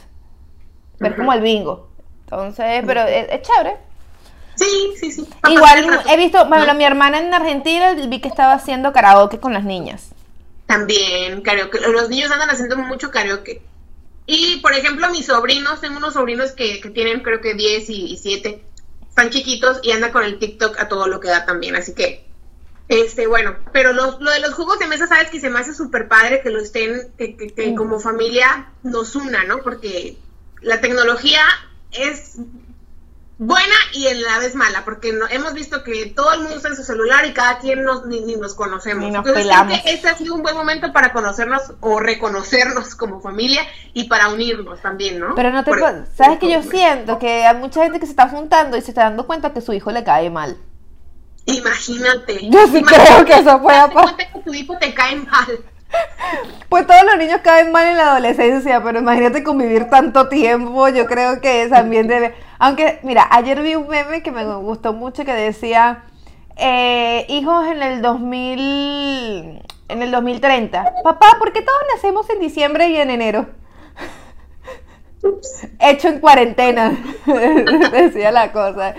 Pero 0.99 1.14
es 1.14 1.19
como 1.19 1.33
el 1.33 1.40
bingo. 1.40 1.88
Entonces, 2.21 2.85
pero 2.87 3.02
es, 3.02 3.43
chévere. 3.43 3.76
Sí, 4.54 4.95
sí, 5.00 5.11
sí. 5.11 5.28
Igual 5.49 6.00
he 6.09 6.16
visto, 6.16 6.47
bueno, 6.47 6.75
mi 6.75 6.85
hermana 6.85 7.19
en 7.19 7.35
Argentina 7.35 7.93
vi 7.95 8.21
que 8.21 8.28
estaba 8.28 8.52
haciendo 8.52 8.93
karaoke 8.93 9.40
con 9.40 9.52
las 9.52 9.64
niñas. 9.64 10.11
También, 10.66 11.43
karaoke. 11.43 11.81
Los 11.88 12.09
niños 12.09 12.31
andan 12.31 12.50
haciendo 12.50 12.76
mucho 12.76 13.11
karaoke. 13.11 13.62
Y, 14.26 14.57
por 14.61 14.73
ejemplo, 14.73 15.11
mis 15.11 15.26
sobrinos, 15.26 15.81
tengo 15.81 15.99
unos 15.99 16.14
sobrinos 16.14 16.52
que, 16.52 16.81
que 16.81 16.90
tienen 16.90 17.21
creo 17.21 17.40
que 17.40 17.54
10 17.54 17.90
y 17.90 18.16
7, 18.16 18.64
están 19.09 19.31
chiquitos 19.31 19.81
y 19.83 19.93
andan 19.93 20.12
con 20.12 20.25
el 20.25 20.38
TikTok 20.38 20.78
a 20.78 20.88
todo 20.88 21.07
lo 21.07 21.21
que 21.21 21.28
da 21.28 21.45
también. 21.45 21.76
Así 21.76 21.95
que, 21.95 22.26
este, 22.88 23.26
bueno, 23.26 23.57
pero 23.73 23.93
lo, 23.93 24.19
lo 24.21 24.31
de 24.31 24.40
los 24.40 24.54
juegos 24.54 24.78
de 24.78 24.87
mesa, 24.87 25.07
sabes 25.07 25.31
que 25.31 25.40
se 25.40 25.50
me 25.50 25.61
hace 25.61 25.75
súper 25.75 26.09
padre 26.09 26.40
que 26.43 26.50
lo 26.50 26.61
estén, 26.61 27.12
que, 27.16 27.37
que 27.37 27.75
como 27.75 28.00
familia 28.00 28.73
nos 28.83 29.14
una, 29.14 29.45
¿no? 29.45 29.62
Porque 29.62 30.16
la 30.62 30.81
tecnología 30.81 31.43
es 31.93 32.38
buena 33.38 33.74
y 33.92 34.06
en 34.06 34.22
la 34.22 34.38
vez 34.38 34.54
mala, 34.54 34.84
porque 34.84 35.12
no, 35.12 35.26
hemos 35.28 35.54
visto 35.54 35.82
que 35.82 36.06
todo 36.06 36.32
el 36.34 36.40
mundo 36.40 36.56
está 36.56 36.68
en 36.68 36.76
su 36.76 36.84
celular 36.84 37.26
y 37.26 37.32
cada 37.32 37.58
quien 37.58 37.82
nos, 37.82 38.06
ni, 38.06 38.36
nos 38.36 38.54
conocemos. 38.54 39.04
Entonces 39.04 39.46
creo 39.46 39.66
que 39.66 39.90
este 39.90 40.08
ha 40.08 40.16
sido 40.16 40.34
un 40.34 40.42
buen 40.42 40.56
momento 40.56 40.92
para 40.92 41.12
conocernos 41.12 41.74
o 41.80 41.98
reconocernos 41.98 42.94
como 42.96 43.20
familia 43.20 43.62
y 43.92 44.04
para 44.04 44.28
unirnos 44.28 44.80
también, 44.80 45.18
¿no? 45.18 45.34
Pero 45.34 45.50
no 45.50 45.64
te 45.64 45.72
sabes 46.16 46.38
que 46.38 46.50
yo 46.50 46.62
siento 46.62 47.18
que 47.18 47.44
hay 47.44 47.56
mucha 47.56 47.82
gente 47.82 48.00
que 48.00 48.06
se 48.06 48.12
está 48.12 48.28
juntando 48.28 48.76
y 48.76 48.80
se 48.80 48.90
está 48.90 49.04
dando 49.04 49.26
cuenta 49.26 49.52
que 49.52 49.60
su 49.60 49.72
hijo 49.72 49.90
le 49.90 50.04
cae 50.04 50.30
mal. 50.30 50.56
Imagínate. 51.46 52.48
Yo 52.48 52.66
sí 52.68 52.82
creo 52.82 53.24
que 53.24 53.34
eso 53.34 53.60
puede 53.60 53.88
pasar. 53.90 54.16
que 54.16 54.40
tu 54.44 54.54
hijo 54.54 54.78
te 54.78 54.94
cae 54.94 55.16
mal. 55.16 55.46
Pues 56.68 56.88
todos 56.88 57.04
los 57.04 57.16
niños 57.18 57.40
caen 57.44 57.70
mal 57.70 57.86
en 57.86 57.96
la 57.96 58.10
adolescencia, 58.10 58.82
pero 58.82 58.98
imagínate 58.98 59.44
convivir 59.44 59.88
tanto 59.90 60.28
tiempo, 60.28 60.88
yo 60.88 61.06
creo 61.06 61.40
que 61.40 61.68
también 61.68 62.08
debe... 62.08 62.34
Aunque, 62.58 63.00
mira, 63.02 63.26
ayer 63.30 63.61
vi 63.62 63.75
un 63.75 63.88
meme 63.88 64.23
que 64.23 64.30
me 64.30 64.44
gustó 64.56 64.92
mucho 64.92 65.25
que 65.25 65.32
decía, 65.32 66.04
eh, 66.56 67.26
hijos 67.28 67.66
en 67.66 67.82
el 67.82 68.02
2000, 68.02 69.62
en 69.88 70.02
el 70.02 70.11
2030, 70.11 71.02
papá, 71.02 71.37
¿por 71.38 71.52
qué 71.52 71.62
todos 71.62 71.78
nacemos 71.94 72.28
en 72.30 72.40
diciembre 72.40 72.88
y 72.88 72.96
en 72.96 73.11
enero? 73.11 73.46
Hecho 75.80 76.08
en 76.08 76.20
cuarentena, 76.20 76.96
decía 77.92 78.30
la 78.30 78.52
cosa. 78.52 78.94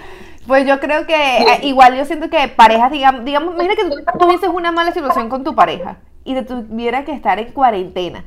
Pues 0.47 0.67
yo 0.67 0.79
creo 0.79 1.07
que 1.07 1.15
eh, 1.15 1.59
igual 1.63 1.95
yo 1.95 2.05
siento 2.05 2.29
que 2.29 2.47
parejas, 2.49 2.91
digamos, 2.91 3.25
digamos, 3.25 3.55
imagina 3.55 3.75
que 3.75 3.89
tú 3.89 4.19
tuvieses 4.19 4.49
una 4.49 4.71
mala 4.71 4.91
situación 4.91 5.27
con 5.27 5.43
tu 5.43 5.55
pareja 5.55 5.97
y 6.23 6.35
te 6.35 6.43
tuviera 6.43 7.03
que 7.03 7.13
estar 7.13 7.39
en 7.39 7.51
cuarentena. 7.51 8.25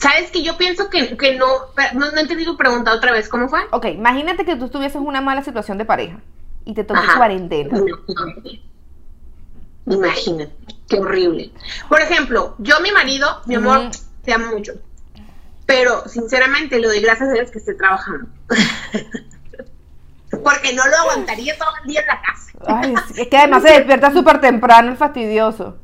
¿Sabes 0.00 0.30
que 0.30 0.42
yo 0.42 0.56
pienso 0.56 0.88
que, 0.88 1.36
no, 1.36 1.46
no, 1.92 2.06
he 2.06 2.20
entendido 2.20 2.56
pregunta 2.56 2.94
otra 2.94 3.12
vez, 3.12 3.28
¿cómo 3.28 3.48
fue? 3.50 3.60
Ok, 3.70 3.84
imagínate 3.86 4.46
que 4.46 4.56
tú 4.56 4.70
tuvieses 4.70 5.00
una 5.00 5.20
mala 5.20 5.44
situación 5.44 5.76
de 5.76 5.84
pareja 5.84 6.20
y 6.64 6.72
te 6.72 6.84
toques 6.84 7.10
cuarentena. 7.16 7.78
Imagínate, 9.86 10.52
qué 10.88 10.98
horrible. 10.98 11.50
Por 11.88 12.00
ejemplo, 12.00 12.54
yo 12.58 12.80
mi 12.80 12.90
marido, 12.92 13.42
mi 13.44 13.56
amor, 13.56 13.90
te 14.24 14.32
amo 14.32 14.46
mucho. 14.46 14.72
Pero 15.66 16.08
sinceramente 16.08 16.78
le 16.78 16.86
doy 16.86 17.00
gracias 17.00 17.28
a 17.28 17.32
Dios 17.32 17.50
que 17.50 17.58
esté 17.58 17.74
trabajando. 17.74 18.26
Porque 20.42 20.72
no 20.72 20.86
lo 20.86 20.96
aguantaría 20.96 21.58
todo 21.58 21.70
el 21.82 21.88
día 21.90 22.00
en 22.00 22.06
la 22.06 22.22
casa. 22.22 22.52
Ay, 22.66 22.94
es 23.18 23.28
que 23.28 23.36
además 23.36 23.62
se 23.62 23.72
despierta 23.72 24.12
súper 24.12 24.40
temprano 24.40 24.90
el 24.90 24.96
fastidioso. 24.96 25.76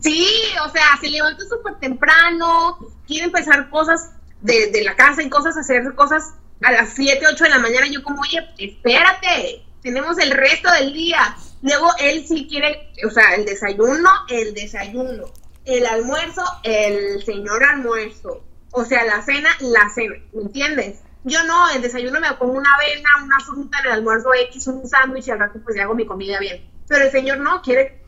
Sí, 0.00 0.26
o 0.64 0.68
sea, 0.70 0.84
se 1.00 1.08
levanta 1.08 1.44
súper 1.44 1.78
temprano, 1.78 2.78
quiere 3.06 3.26
empezar 3.26 3.70
cosas 3.70 4.10
de, 4.40 4.70
de, 4.70 4.84
la 4.84 4.96
casa 4.96 5.22
y 5.22 5.30
cosas, 5.30 5.56
hacer 5.56 5.94
cosas 5.94 6.34
a 6.62 6.72
las 6.72 6.90
7, 6.94 7.24
8 7.32 7.44
de 7.44 7.50
la 7.50 7.58
mañana. 7.58 7.86
Yo 7.86 8.02
como, 8.02 8.20
oye, 8.20 8.46
espérate, 8.58 9.64
tenemos 9.82 10.18
el 10.18 10.30
resto 10.30 10.70
del 10.72 10.92
día. 10.92 11.36
Luego 11.62 11.90
él 11.98 12.24
sí 12.26 12.46
quiere, 12.48 12.92
o 13.06 13.10
sea, 13.10 13.34
el 13.34 13.44
desayuno, 13.44 14.10
el 14.28 14.54
desayuno. 14.54 15.24
El 15.64 15.86
almuerzo, 15.86 16.42
el 16.62 17.24
señor 17.24 17.62
almuerzo. 17.64 18.42
O 18.70 18.84
sea, 18.84 19.04
la 19.04 19.22
cena, 19.22 19.50
la 19.60 19.88
cena. 19.90 20.16
¿Me 20.32 20.42
entiendes? 20.42 21.00
Yo 21.24 21.42
no, 21.44 21.68
el 21.70 21.82
desayuno 21.82 22.20
me 22.20 22.32
pongo 22.34 22.54
una 22.54 22.74
avena, 22.74 23.08
una 23.22 23.40
fruta, 23.40 23.78
el 23.84 23.92
almuerzo 23.92 24.32
X, 24.34 24.66
un 24.68 24.88
sándwich 24.88 25.26
y 25.26 25.30
al 25.30 25.40
rato 25.40 25.60
pues 25.62 25.76
le 25.76 25.82
hago 25.82 25.94
mi 25.94 26.06
comida 26.06 26.38
bien. 26.38 26.70
Pero 26.86 27.04
el 27.04 27.10
señor 27.10 27.38
no, 27.38 27.60
quiere... 27.60 28.02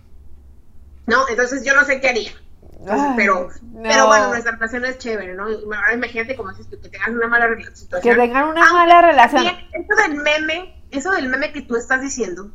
No, 1.10 1.28
entonces 1.28 1.64
yo 1.64 1.74
no 1.74 1.84
sé 1.84 2.00
qué 2.00 2.08
haría. 2.08 2.30
pero, 3.16 3.48
pero 3.82 4.06
bueno, 4.06 4.28
nuestra 4.28 4.52
relación 4.52 4.84
es 4.84 4.98
chévere, 4.98 5.34
¿no? 5.34 5.44
Ahora 5.44 5.92
imagínate 5.92 6.36
como 6.36 6.52
si 6.54 6.64
que 6.64 6.76
tengas 6.76 7.08
una 7.08 7.26
mala 7.26 7.48
situación. 7.74 8.00
Que 8.00 8.14
tengan 8.14 8.44
una 8.48 8.72
mala 8.72 9.02
relación. 9.02 9.44
eso 9.44 10.02
del 10.08 10.22
meme, 10.22 10.82
eso 10.92 11.10
del 11.10 11.28
meme 11.28 11.52
que 11.52 11.62
tú 11.62 11.74
estás 11.74 12.00
diciendo, 12.00 12.52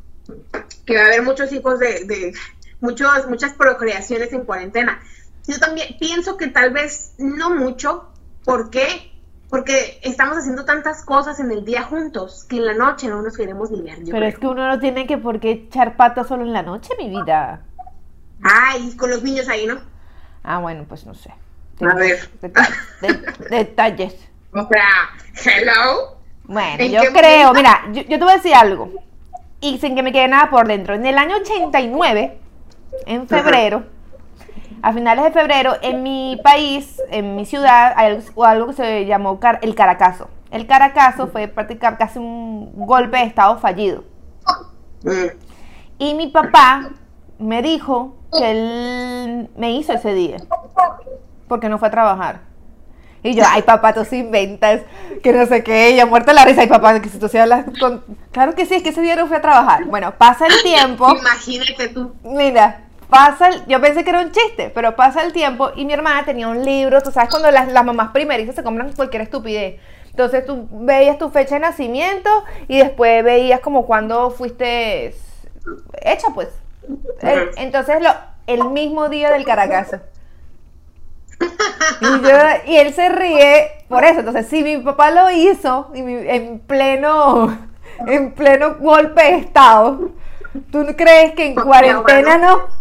que 0.86 0.96
va 0.96 1.02
a 1.02 1.06
haber 1.06 1.22
muchos 1.22 1.52
hijos 1.52 1.78
de, 1.78 2.06
de 2.06 2.32
muchos, 2.80 3.28
muchas 3.28 3.52
procreaciones 3.52 4.32
en 4.32 4.44
cuarentena. 4.44 5.00
Yo 5.46 5.58
también 5.58 5.94
pienso 6.00 6.38
que 6.38 6.46
tal 6.46 6.70
vez 6.72 7.12
no 7.18 7.50
mucho, 7.50 8.08
¿por 8.42 8.70
qué? 8.70 9.12
Porque 9.50 10.00
estamos 10.02 10.38
haciendo 10.38 10.64
tantas 10.64 11.04
cosas 11.04 11.38
en 11.40 11.52
el 11.52 11.64
día 11.64 11.82
juntos 11.82 12.46
que 12.48 12.56
en 12.56 12.64
la 12.64 12.74
noche 12.74 13.06
no 13.06 13.20
nos 13.20 13.36
queremos 13.36 13.70
ni 13.70 13.82
ver. 13.82 13.98
Pero 14.10 14.26
es 14.26 14.38
que 14.38 14.46
uno 14.46 14.66
no 14.66 14.80
tiene 14.80 15.06
que 15.06 15.18
por 15.18 15.40
qué 15.40 15.50
echar 15.50 15.96
patas 15.96 16.26
solo 16.26 16.42
en 16.44 16.54
la 16.54 16.62
noche, 16.62 16.94
mi 16.98 17.10
vida. 17.10 17.62
Ay, 18.42 18.96
con 18.96 19.10
los 19.10 19.22
niños 19.22 19.48
ahí, 19.48 19.66
¿no? 19.66 19.78
Ah, 20.42 20.58
bueno, 20.58 20.84
pues 20.88 21.06
no 21.06 21.14
sé. 21.14 21.32
A 21.80 21.94
ver. 21.94 22.30
detalles. 23.50 24.14
O 24.52 24.68
sea, 24.68 25.10
hello. 25.44 26.16
Bueno, 26.44 26.84
yo 26.84 27.12
creo, 27.12 27.52
mira, 27.52 27.82
yo, 27.92 28.02
yo, 28.02 28.18
te 28.18 28.24
voy 28.24 28.32
a 28.32 28.36
decir 28.36 28.54
algo. 28.54 28.92
Y 29.60 29.78
sin 29.78 29.96
que 29.96 30.02
me 30.02 30.12
quede 30.12 30.28
nada 30.28 30.48
por 30.48 30.66
dentro. 30.68 30.94
En 30.94 31.04
el 31.04 31.18
año 31.18 31.36
89, 31.36 32.38
en 33.06 33.26
febrero, 33.26 33.84
a 34.82 34.92
finales 34.92 35.24
de 35.24 35.32
febrero, 35.32 35.76
en 35.82 36.02
mi 36.02 36.40
país, 36.42 37.02
en 37.10 37.34
mi 37.34 37.44
ciudad, 37.44 37.92
hay 37.96 38.22
algo, 38.44 38.68
que 38.68 38.72
se 38.74 39.06
llamó 39.06 39.40
el 39.62 39.74
Caracazo. 39.74 40.28
El 40.50 40.66
Caracazo 40.66 41.26
fue 41.26 41.48
prácticamente 41.48 42.04
casi 42.04 42.18
un 42.18 42.72
golpe 42.86 43.16
de 43.16 43.24
Estado 43.24 43.58
fallido. 43.58 44.04
Mm. 45.02 45.26
Y 45.98 46.14
mi 46.14 46.28
papá 46.28 46.90
me 47.38 47.62
dijo 47.62 48.16
que 48.36 48.50
él 48.50 49.50
me 49.56 49.72
hizo 49.72 49.92
ese 49.92 50.14
día, 50.14 50.38
porque 51.48 51.68
no 51.68 51.78
fue 51.78 51.88
a 51.88 51.90
trabajar. 51.90 52.40
Y 53.22 53.34
yo, 53.34 53.42
ay 53.48 53.62
papá, 53.62 53.92
tú 53.92 54.04
sí 54.04 54.18
inventas, 54.18 54.82
que 55.22 55.32
no 55.32 55.46
sé 55.46 55.64
qué, 55.64 55.88
ella 55.88 56.06
muerta 56.06 56.32
la 56.32 56.44
risa, 56.44 56.60
ay 56.60 56.68
papá, 56.68 57.00
que 57.00 57.08
si 57.08 57.18
tú 57.18 57.28
sí 57.28 57.38
hablas 57.38 57.66
con... 57.80 58.04
Claro 58.30 58.54
que 58.54 58.66
sí, 58.66 58.74
es 58.74 58.82
que 58.82 58.90
ese 58.90 59.00
día 59.00 59.16
no 59.16 59.26
fue 59.26 59.38
a 59.38 59.40
trabajar. 59.40 59.84
Bueno, 59.86 60.14
pasa 60.16 60.46
el 60.46 60.62
tiempo. 60.62 61.12
Imagínate 61.12 61.88
tú. 61.88 62.14
Mira, 62.22 62.84
pasa 63.08 63.48
el, 63.48 63.66
yo 63.66 63.80
pensé 63.80 64.04
que 64.04 64.10
era 64.10 64.20
un 64.20 64.30
chiste, 64.30 64.70
pero 64.70 64.94
pasa 64.94 65.24
el 65.24 65.32
tiempo 65.32 65.70
y 65.74 65.84
mi 65.84 65.92
hermana 65.92 66.24
tenía 66.24 66.46
un 66.46 66.64
libro, 66.64 67.00
tú 67.02 67.10
sabes 67.10 67.28
cuando 67.28 67.50
las, 67.50 67.72
las 67.72 67.84
mamás 67.84 68.10
primerizas 68.12 68.54
se 68.54 68.62
compran 68.62 68.92
cualquier 68.92 69.22
estupidez. 69.22 69.80
Entonces 70.10 70.46
tú 70.46 70.68
veías 70.70 71.18
tu 71.18 71.28
fecha 71.30 71.56
de 71.56 71.62
nacimiento 71.62 72.30
y 72.68 72.78
después 72.78 73.24
veías 73.24 73.60
como 73.60 73.86
cuando 73.86 74.30
fuiste 74.30 75.14
hecha, 76.00 76.28
pues. 76.32 76.48
Entonces 77.56 78.02
lo, 78.02 78.10
el 78.46 78.64
mismo 78.70 79.08
día 79.08 79.30
del 79.30 79.44
caracazo. 79.44 80.00
Y, 82.00 82.70
y 82.70 82.76
él 82.78 82.94
se 82.94 83.08
ríe 83.08 83.84
por 83.88 84.04
eso. 84.04 84.20
Entonces, 84.20 84.48
si 84.48 84.62
mi 84.62 84.78
papá 84.78 85.10
lo 85.10 85.30
hizo 85.30 85.90
en 85.94 86.60
pleno, 86.60 87.58
en 88.06 88.32
pleno 88.32 88.76
golpe 88.76 89.22
de 89.22 89.36
estado, 89.38 90.10
¿tú 90.70 90.86
crees 90.96 91.34
que 91.34 91.46
en 91.46 91.54
cuarentena 91.54 92.38
no? 92.38 92.76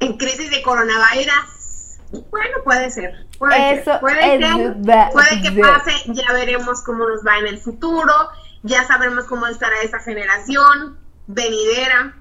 en 0.00 0.16
crisis 0.16 0.50
de 0.50 0.62
coronavirus. 0.62 1.98
Bueno, 2.30 2.58
puede 2.62 2.90
ser. 2.90 3.26
Puede 3.38 3.80
Eso 3.80 3.98
Puede, 4.00 4.38
puede 5.12 5.42
que 5.42 5.60
pase. 5.60 5.92
Ya 6.06 6.32
veremos 6.32 6.82
cómo 6.82 7.08
nos 7.08 7.24
va 7.26 7.38
en 7.38 7.48
el 7.48 7.58
futuro. 7.58 8.12
Ya 8.62 8.86
sabremos 8.86 9.24
cómo 9.24 9.46
estará 9.46 9.74
esa 9.82 9.98
generación 9.98 10.98
venidera. 11.26 12.14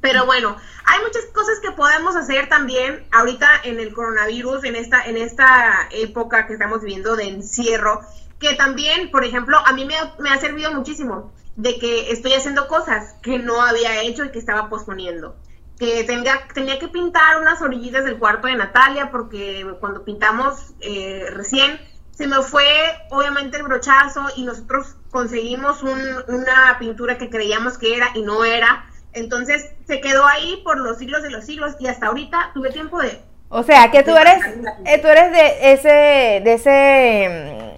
Pero 0.00 0.26
bueno, 0.26 0.56
hay 0.84 1.00
muchas 1.02 1.24
cosas 1.32 1.58
que 1.60 1.72
podemos 1.72 2.14
hacer 2.16 2.48
también 2.48 3.06
ahorita 3.12 3.48
en 3.64 3.80
el 3.80 3.92
coronavirus, 3.92 4.64
en 4.64 4.76
esta, 4.76 5.04
en 5.04 5.16
esta 5.16 5.88
época 5.90 6.46
que 6.46 6.52
estamos 6.52 6.80
viviendo 6.82 7.16
de 7.16 7.28
encierro, 7.28 8.00
que 8.38 8.54
también, 8.54 9.10
por 9.10 9.24
ejemplo, 9.24 9.58
a 9.64 9.72
mí 9.72 9.84
me, 9.84 9.96
me 10.18 10.30
ha 10.30 10.38
servido 10.38 10.72
muchísimo 10.72 11.32
de 11.56 11.78
que 11.78 12.10
estoy 12.10 12.34
haciendo 12.34 12.68
cosas 12.68 13.14
que 13.22 13.38
no 13.38 13.62
había 13.62 14.02
hecho 14.02 14.24
y 14.24 14.30
que 14.30 14.38
estaba 14.38 14.68
posponiendo 14.68 15.34
que 15.78 16.04
tenga, 16.04 16.48
tenía 16.54 16.78
que 16.78 16.88
pintar 16.88 17.40
unas 17.40 17.60
orillitas 17.60 18.04
del 18.04 18.18
cuarto 18.18 18.46
de 18.46 18.56
Natalia 18.56 19.10
porque 19.10 19.66
cuando 19.78 20.04
pintamos 20.04 20.72
eh, 20.80 21.26
recién 21.30 21.78
se 22.16 22.26
me 22.26 22.36
fue 22.42 22.64
obviamente 23.10 23.58
el 23.58 23.62
brochazo 23.64 24.26
y 24.36 24.44
nosotros 24.44 24.96
conseguimos 25.10 25.82
una 25.82 26.76
pintura 26.78 27.18
que 27.18 27.28
creíamos 27.28 27.76
que 27.76 27.94
era 27.94 28.08
y 28.14 28.22
no 28.22 28.44
era. 28.44 28.86
Entonces 29.12 29.70
se 29.86 30.00
quedó 30.00 30.26
ahí 30.26 30.60
por 30.64 30.78
los 30.78 30.98
siglos 30.98 31.22
de 31.22 31.30
los 31.30 31.44
siglos 31.44 31.74
y 31.78 31.88
hasta 31.88 32.06
ahorita 32.06 32.52
tuve 32.54 32.70
tiempo 32.70 33.00
de... 33.00 33.22
O 33.48 33.62
sea, 33.62 33.90
que 33.90 34.02
tú 34.02 34.16
eres, 34.16 34.44
eh, 34.86 34.98
tú 34.98 35.08
eres 35.08 35.30
de 35.30 35.72
ese, 35.72 36.40
de 36.42 36.52
ese 36.54 37.76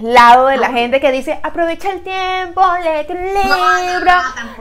lado 0.00 0.46
de 0.46 0.56
la 0.56 0.70
gente 0.70 1.00
que 1.00 1.12
dice, 1.12 1.38
aprovecha 1.42 1.90
el 1.90 2.02
tiempo, 2.02 2.62
léete 2.82 3.12
un 3.12 3.24
libro, 3.24 4.12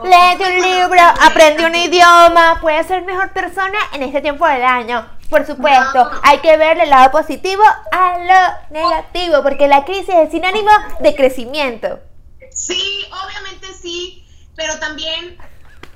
léete 0.03 0.43
un 0.43 0.61
libro, 0.61 1.01
aprende 1.21 1.65
un 1.65 1.75
idioma, 1.75 2.59
puedes 2.59 2.85
ser 2.87 3.03
mejor 3.03 3.31
persona 3.31 3.77
en 3.93 4.03
este 4.03 4.21
tiempo 4.21 4.45
del 4.47 4.63
año. 4.63 5.20
Por 5.31 5.45
supuesto, 5.45 6.11
hay 6.23 6.39
que 6.39 6.57
verle 6.57 6.83
el 6.83 6.89
lado 6.89 7.09
positivo 7.09 7.63
a 7.93 8.17
lo 8.17 8.77
negativo, 8.77 9.41
porque 9.41 9.69
la 9.69 9.85
crisis 9.85 10.13
es 10.13 10.29
sinónimo 10.29 10.69
de 10.99 11.15
crecimiento. 11.15 12.01
Sí, 12.53 13.05
obviamente 13.23 13.67
sí, 13.81 14.27
pero 14.57 14.77
también 14.79 15.37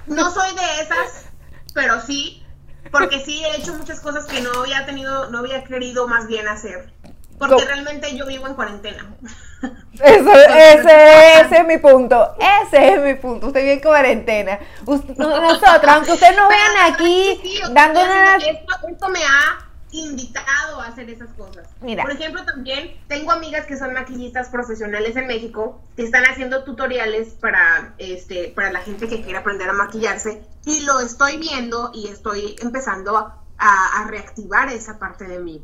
no 0.07 0.31
soy 0.31 0.55
de 0.55 0.81
esas, 0.81 1.25
pero 1.73 1.99
sí, 1.99 2.45
porque 2.93 3.19
sí 3.25 3.43
he 3.43 3.57
hecho 3.57 3.73
muchas 3.73 3.99
cosas 3.99 4.25
que 4.25 4.39
no 4.39 4.61
había 4.61 4.85
tenido, 4.85 5.29
no 5.29 5.39
había 5.39 5.65
querido 5.65 6.07
más 6.07 6.27
bien 6.27 6.47
hacer. 6.47 6.93
Porque 7.37 7.65
realmente 7.65 8.15
yo 8.15 8.25
vivo 8.25 8.47
en 8.47 8.53
cuarentena. 8.53 9.17
Eso, 10.03 10.31
ese, 10.31 11.41
ese, 11.41 11.57
es 11.57 11.67
mi 11.67 11.77
punto. 11.77 12.35
Ese 12.63 12.93
es 12.93 13.01
mi 13.01 13.13
punto. 13.15 13.47
Usted 13.47 13.61
vive 13.61 13.73
en 13.73 13.79
cuarentena. 13.79 14.59
Nosotros, 14.85 15.61
aunque 15.87 16.11
ustedes 16.11 16.35
nos 16.35 16.49
vean 16.49 16.93
aquí 16.93 17.61
dando 17.71 18.01
Esto, 18.01 18.87
esto 18.87 19.09
me 19.09 19.19
ha 19.23 19.65
invitado 19.91 20.81
a 20.81 20.87
hacer 20.87 21.09
esas 21.09 21.29
cosas. 21.37 21.67
Mira. 21.81 22.03
Por 22.03 22.11
ejemplo, 22.11 22.43
también 22.43 22.97
tengo 23.07 23.31
amigas 23.31 23.65
que 23.65 23.77
son 23.77 23.93
maquillistas 23.93 24.49
profesionales 24.49 25.15
en 25.15 25.27
México 25.27 25.81
que 25.95 26.03
están 26.03 26.25
haciendo 26.25 26.63
tutoriales 26.63 27.29
para 27.39 27.93
este 27.97 28.51
para 28.55 28.71
la 28.71 28.81
gente 28.81 29.07
que 29.07 29.21
quiere 29.21 29.37
aprender 29.37 29.69
a 29.69 29.73
maquillarse 29.73 30.43
y 30.65 30.81
lo 30.81 30.99
estoy 30.99 31.37
viendo 31.37 31.91
y 31.93 32.07
estoy 32.07 32.55
empezando 32.61 33.17
a, 33.17 33.41
a 33.57 34.07
reactivar 34.07 34.69
esa 34.69 34.99
parte 34.99 35.25
de 35.25 35.39
mí. 35.39 35.63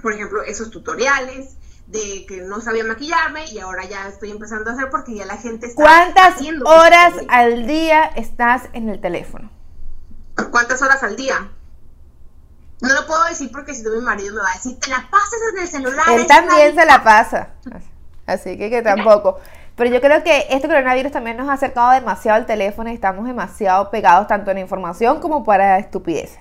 Por 0.00 0.12
ejemplo, 0.12 0.42
esos 0.42 0.70
tutoriales 0.70 1.56
de 1.86 2.26
que 2.26 2.42
no 2.42 2.60
sabía 2.60 2.84
maquillarme 2.84 3.44
y 3.50 3.58
ahora 3.60 3.84
ya 3.84 4.08
estoy 4.08 4.30
empezando 4.30 4.70
a 4.70 4.74
hacer 4.74 4.90
porque 4.90 5.14
ya 5.14 5.24
la 5.24 5.36
gente 5.36 5.66
está 5.66 5.82
¿Cuántas 5.82 6.40
horas 6.64 7.14
al 7.28 7.66
día 7.66 8.04
estás 8.16 8.64
en 8.72 8.88
el 8.88 9.00
teléfono? 9.00 9.50
¿Cuántas 10.50 10.82
horas 10.82 11.02
al 11.02 11.16
día? 11.16 11.50
No 12.80 12.92
lo 12.92 13.06
puedo 13.06 13.24
decir 13.24 13.50
porque 13.52 13.74
si 13.74 13.82
no 13.82 13.90
mi 13.90 14.00
marido 14.00 14.34
me 14.34 14.42
va 14.42 14.50
a 14.50 14.54
decir, 14.54 14.78
te 14.78 14.90
la 14.90 15.08
pasas 15.10 15.38
en 15.52 15.62
el 15.62 15.68
celular. 15.68 16.04
Él 16.10 16.26
también 16.26 16.74
se 16.74 16.84
la 16.84 17.02
pasa. 17.02 17.50
Así 18.26 18.58
que 18.58 18.68
que 18.68 18.82
tampoco. 18.82 19.38
Pero 19.76 19.90
yo 19.90 20.00
creo 20.00 20.22
que 20.22 20.46
este 20.50 20.68
coronavirus 20.68 21.12
también 21.12 21.36
nos 21.36 21.48
ha 21.48 21.54
acercado 21.54 21.92
demasiado 21.92 22.36
al 22.36 22.46
teléfono 22.46 22.90
y 22.90 22.94
estamos 22.94 23.26
demasiado 23.26 23.90
pegados 23.90 24.26
tanto 24.26 24.50
en 24.50 24.58
información 24.58 25.20
como 25.20 25.44
para 25.44 25.78
estupideces. 25.78 26.40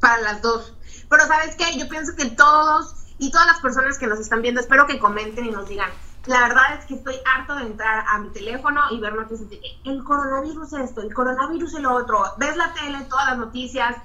Para 0.00 0.20
las 0.22 0.42
dos. 0.42 0.74
Pero 1.08 1.26
sabes 1.26 1.56
qué, 1.56 1.78
yo 1.78 1.88
pienso 1.88 2.14
que 2.16 2.26
todos 2.30 2.99
y 3.20 3.30
todas 3.30 3.46
las 3.46 3.60
personas 3.60 3.98
que 3.98 4.06
nos 4.06 4.18
están 4.18 4.40
viendo, 4.40 4.60
espero 4.60 4.86
que 4.86 4.98
comenten 4.98 5.44
y 5.44 5.50
nos 5.50 5.68
digan, 5.68 5.90
la 6.24 6.40
verdad 6.40 6.78
es 6.78 6.86
que 6.86 6.94
estoy 6.94 7.16
harto 7.34 7.54
de 7.54 7.66
entrar 7.66 8.04
a 8.08 8.18
mi 8.18 8.30
teléfono 8.30 8.80
y 8.90 8.98
ver 8.98 9.14
noticias 9.14 9.50
de 9.50 9.60
el 9.84 10.02
coronavirus 10.02 10.72
es 10.72 10.90
esto, 10.90 11.02
el 11.02 11.12
coronavirus 11.12 11.74
es 11.74 11.80
lo 11.80 11.94
otro, 11.94 12.24
ves 12.38 12.56
la 12.56 12.72
tele, 12.72 13.04
todas 13.10 13.26
las 13.26 13.38
noticias, 13.38 13.96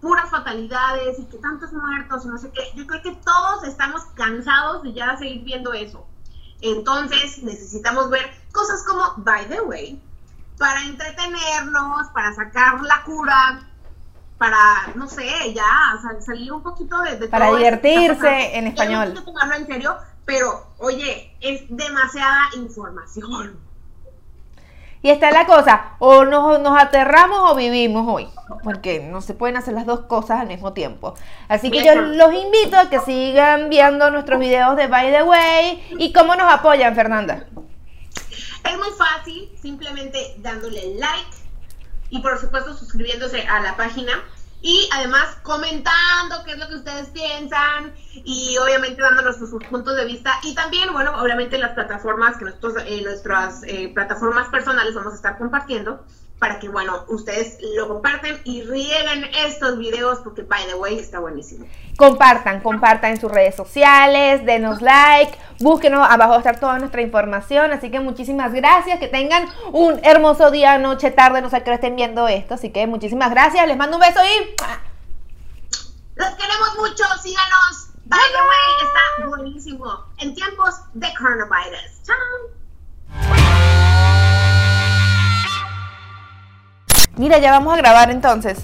puras 0.00 0.30
fatalidades 0.30 1.18
y 1.18 1.26
que 1.26 1.36
tantos 1.36 1.70
muertos 1.74 2.24
y 2.24 2.28
no 2.28 2.38
sé 2.38 2.50
qué. 2.50 2.62
Yo 2.74 2.86
creo 2.86 3.02
que 3.02 3.12
todos 3.16 3.64
estamos 3.64 4.04
cansados 4.14 4.82
de 4.82 4.94
ya 4.94 5.18
seguir 5.18 5.44
viendo 5.44 5.74
eso. 5.74 6.06
Entonces 6.62 7.42
necesitamos 7.42 8.08
ver 8.08 8.24
cosas 8.52 8.82
como 8.84 9.14
By 9.18 9.48
the 9.48 9.60
Way, 9.60 10.02
para 10.58 10.82
entretenernos, 10.84 12.08
para 12.14 12.32
sacar 12.34 12.80
la 12.80 13.02
cura, 13.04 13.68
para, 14.42 14.92
no 14.96 15.06
sé, 15.06 15.54
ya, 15.54 15.64
salir 16.18 16.52
un 16.52 16.64
poquito 16.64 17.00
de... 17.02 17.28
para 17.28 17.54
divertirse 17.54 18.58
en 18.58 18.66
español. 18.66 19.14
No 19.14 19.22
tomarlo 19.22 19.54
en 19.54 19.66
serio, 19.68 19.96
pero 20.24 20.66
oye, 20.78 21.36
es 21.40 21.62
demasiada 21.68 22.50
información. 22.56 23.56
Y 25.00 25.10
está 25.10 25.30
la 25.30 25.46
cosa, 25.46 25.92
o 26.00 26.24
nos, 26.24 26.58
nos, 26.58 26.76
aterramos 26.76 27.52
o 27.52 27.54
vivimos 27.54 28.04
hoy, 28.08 28.28
porque 28.64 28.98
no 28.98 29.20
se 29.20 29.34
pueden 29.34 29.56
hacer 29.56 29.74
las 29.74 29.86
dos 29.86 30.00
cosas 30.06 30.40
al 30.40 30.48
mismo 30.48 30.72
tiempo. 30.72 31.14
Así 31.46 31.70
que 31.70 31.84
yo 31.84 31.94
los 31.94 32.34
invito 32.34 32.76
a 32.76 32.90
que 32.90 32.98
sigan 32.98 33.70
viendo 33.70 34.10
nuestros 34.10 34.40
videos 34.40 34.76
de 34.76 34.88
By 34.88 35.12
the 35.12 35.22
Way 35.22 35.96
y 36.00 36.12
cómo 36.12 36.34
nos 36.34 36.52
apoyan, 36.52 36.96
Fernanda. 36.96 37.46
Es 38.64 38.76
muy 38.76 38.90
fácil, 38.98 39.52
simplemente 39.60 40.34
dándole 40.38 40.96
like 40.96 41.42
y 42.12 42.18
por 42.20 42.38
supuesto 42.38 42.76
suscribiéndose 42.76 43.40
a 43.48 43.60
la 43.60 43.74
página 43.74 44.12
y 44.62 44.88
además 44.92 45.36
comentando 45.42 46.44
qué 46.44 46.52
es 46.52 46.58
lo 46.58 46.68
que 46.68 46.76
ustedes 46.76 47.08
piensan 47.08 47.92
y 48.14 48.56
obviamente 48.58 49.02
dándonos 49.02 49.36
sus, 49.36 49.50
puntos 49.64 49.96
de 49.96 50.04
vista. 50.04 50.32
Y 50.44 50.54
también, 50.54 50.92
bueno, 50.92 51.20
obviamente 51.20 51.58
las 51.58 51.72
plataformas 51.72 52.36
que 52.36 52.44
nosotros, 52.44 52.74
eh, 52.86 53.02
nuestras 53.02 53.62
eh, 53.64 53.90
plataformas 53.92 54.48
personales 54.48 54.94
vamos 54.94 55.12
a 55.12 55.16
estar 55.16 55.36
compartiendo 55.36 56.04
para 56.38 56.58
que, 56.58 56.68
bueno, 56.68 57.04
ustedes 57.08 57.58
lo 57.76 57.86
comparten 57.86 58.40
y 58.44 58.62
rieguen 58.62 59.24
estos 59.46 59.78
videos 59.78 60.18
porque, 60.24 60.42
by 60.42 60.66
the 60.66 60.74
way, 60.74 60.98
está 60.98 61.20
buenísimo. 61.20 61.66
Compartan, 61.96 62.60
compartan 62.60 63.12
en 63.12 63.20
sus 63.20 63.30
redes 63.30 63.54
sociales, 63.54 64.44
denos 64.44 64.82
like, 64.82 65.38
búsquenos, 65.60 66.04
abajo 66.08 66.30
va 66.30 66.36
a 66.36 66.38
estar 66.38 66.58
toda 66.58 66.78
nuestra 66.78 67.00
información, 67.00 67.70
así 67.72 67.90
que 67.90 68.00
muchísimas 68.00 68.52
gracias, 68.52 68.98
que 68.98 69.08
tengan 69.08 69.48
un 69.72 70.00
hermoso 70.02 70.50
día, 70.50 70.78
noche, 70.78 71.12
tarde, 71.12 71.42
no 71.42 71.48
sé 71.48 71.62
qué 71.62 71.74
estén 71.74 71.94
viendo 71.94 72.26
esto, 72.26 72.54
así 72.54 72.70
que 72.70 72.86
muchísimas 72.86 73.30
gracias, 73.30 73.66
les 73.68 73.76
mando 73.76 73.98
un 73.98 74.00
beso 74.00 74.20
y... 74.24 74.56
Los 76.14 76.30
queremos 76.34 76.76
mucho, 76.76 77.04
síganos. 77.22 77.88
By 78.04 78.20
the 78.20 78.38
way, 78.38 78.88
está 78.88 79.28
buenísimo 79.28 80.04
en 80.18 80.34
tiempos 80.34 80.74
de 80.92 81.08
coronavirus. 81.14 82.02
Chao. 82.04 82.61
Mira, 87.16 87.38
ya 87.38 87.50
vamos 87.50 87.74
a 87.74 87.76
grabar 87.76 88.10
entonces. 88.10 88.58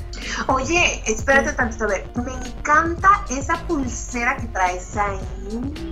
Oye, 0.46 1.02
espérate 1.06 1.52
tantito, 1.52 1.84
a 1.84 1.88
ver. 1.88 2.10
Me 2.14 2.32
encanta 2.32 3.24
esa 3.30 3.56
pulsera 3.66 4.36
que 4.36 4.46
traes 4.48 4.96
ahí. 4.96 5.18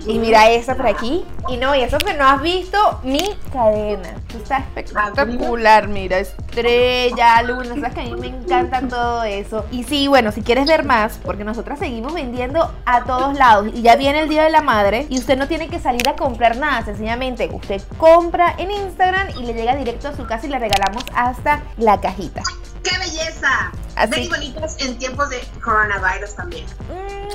Y 0.05 0.19
mira 0.19 0.49
esa 0.49 0.75
por 0.75 0.87
aquí. 0.87 1.25
Y 1.49 1.57
no, 1.57 1.75
y 1.75 1.81
eso 1.81 1.97
que 1.97 2.13
no 2.13 2.27
has 2.27 2.41
visto, 2.41 2.99
mi 3.03 3.37
cadena. 3.51 4.15
Está 4.35 4.59
espectacular, 4.59 5.87
mira, 5.87 6.19
estrella, 6.19 7.41
luna, 7.43 7.75
sabes 7.75 7.93
que 7.93 8.01
a 8.01 8.03
mí 8.03 8.15
me 8.15 8.27
encanta 8.27 8.81
todo 8.87 9.23
eso. 9.23 9.65
Y 9.71 9.83
sí, 9.83 10.07
bueno, 10.07 10.31
si 10.31 10.41
quieres 10.41 10.67
ver 10.67 10.85
más, 10.85 11.19
porque 11.23 11.43
nosotras 11.43 11.79
seguimos 11.79 12.13
vendiendo 12.13 12.71
a 12.85 13.03
todos 13.03 13.35
lados. 13.37 13.67
Y 13.73 13.81
ya 13.81 13.95
viene 13.95 14.21
el 14.21 14.29
Día 14.29 14.43
de 14.43 14.49
la 14.49 14.61
Madre 14.61 15.07
y 15.09 15.17
usted 15.17 15.37
no 15.37 15.47
tiene 15.47 15.69
que 15.69 15.79
salir 15.79 16.07
a 16.07 16.15
comprar 16.15 16.57
nada, 16.57 16.83
sencillamente 16.83 17.49
usted 17.51 17.81
compra 17.97 18.55
en 18.57 18.71
Instagram 18.71 19.29
y 19.39 19.43
le 19.43 19.53
llega 19.53 19.75
directo 19.75 20.07
a 20.09 20.15
su 20.15 20.25
casa 20.25 20.45
y 20.45 20.49
le 20.49 20.59
regalamos 20.59 21.03
hasta 21.15 21.61
la 21.77 21.99
cajita. 21.99 22.41
¡Qué 22.83 22.97
belleza! 22.97 23.71
Así. 23.97 24.29
bonitas 24.29 24.77
en 24.79 24.97
tiempos 24.97 25.29
de 25.29 25.41
coronavirus 25.63 26.35
también. 26.35 26.65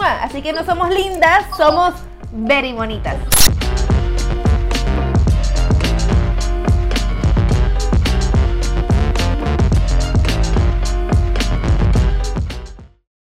Así 0.01 0.42
que 0.42 0.53
no 0.53 0.64
somos 0.64 0.90
lindas, 0.90 1.44
somos 1.57 1.94
very 2.33 2.72
bonitas. 2.72 3.16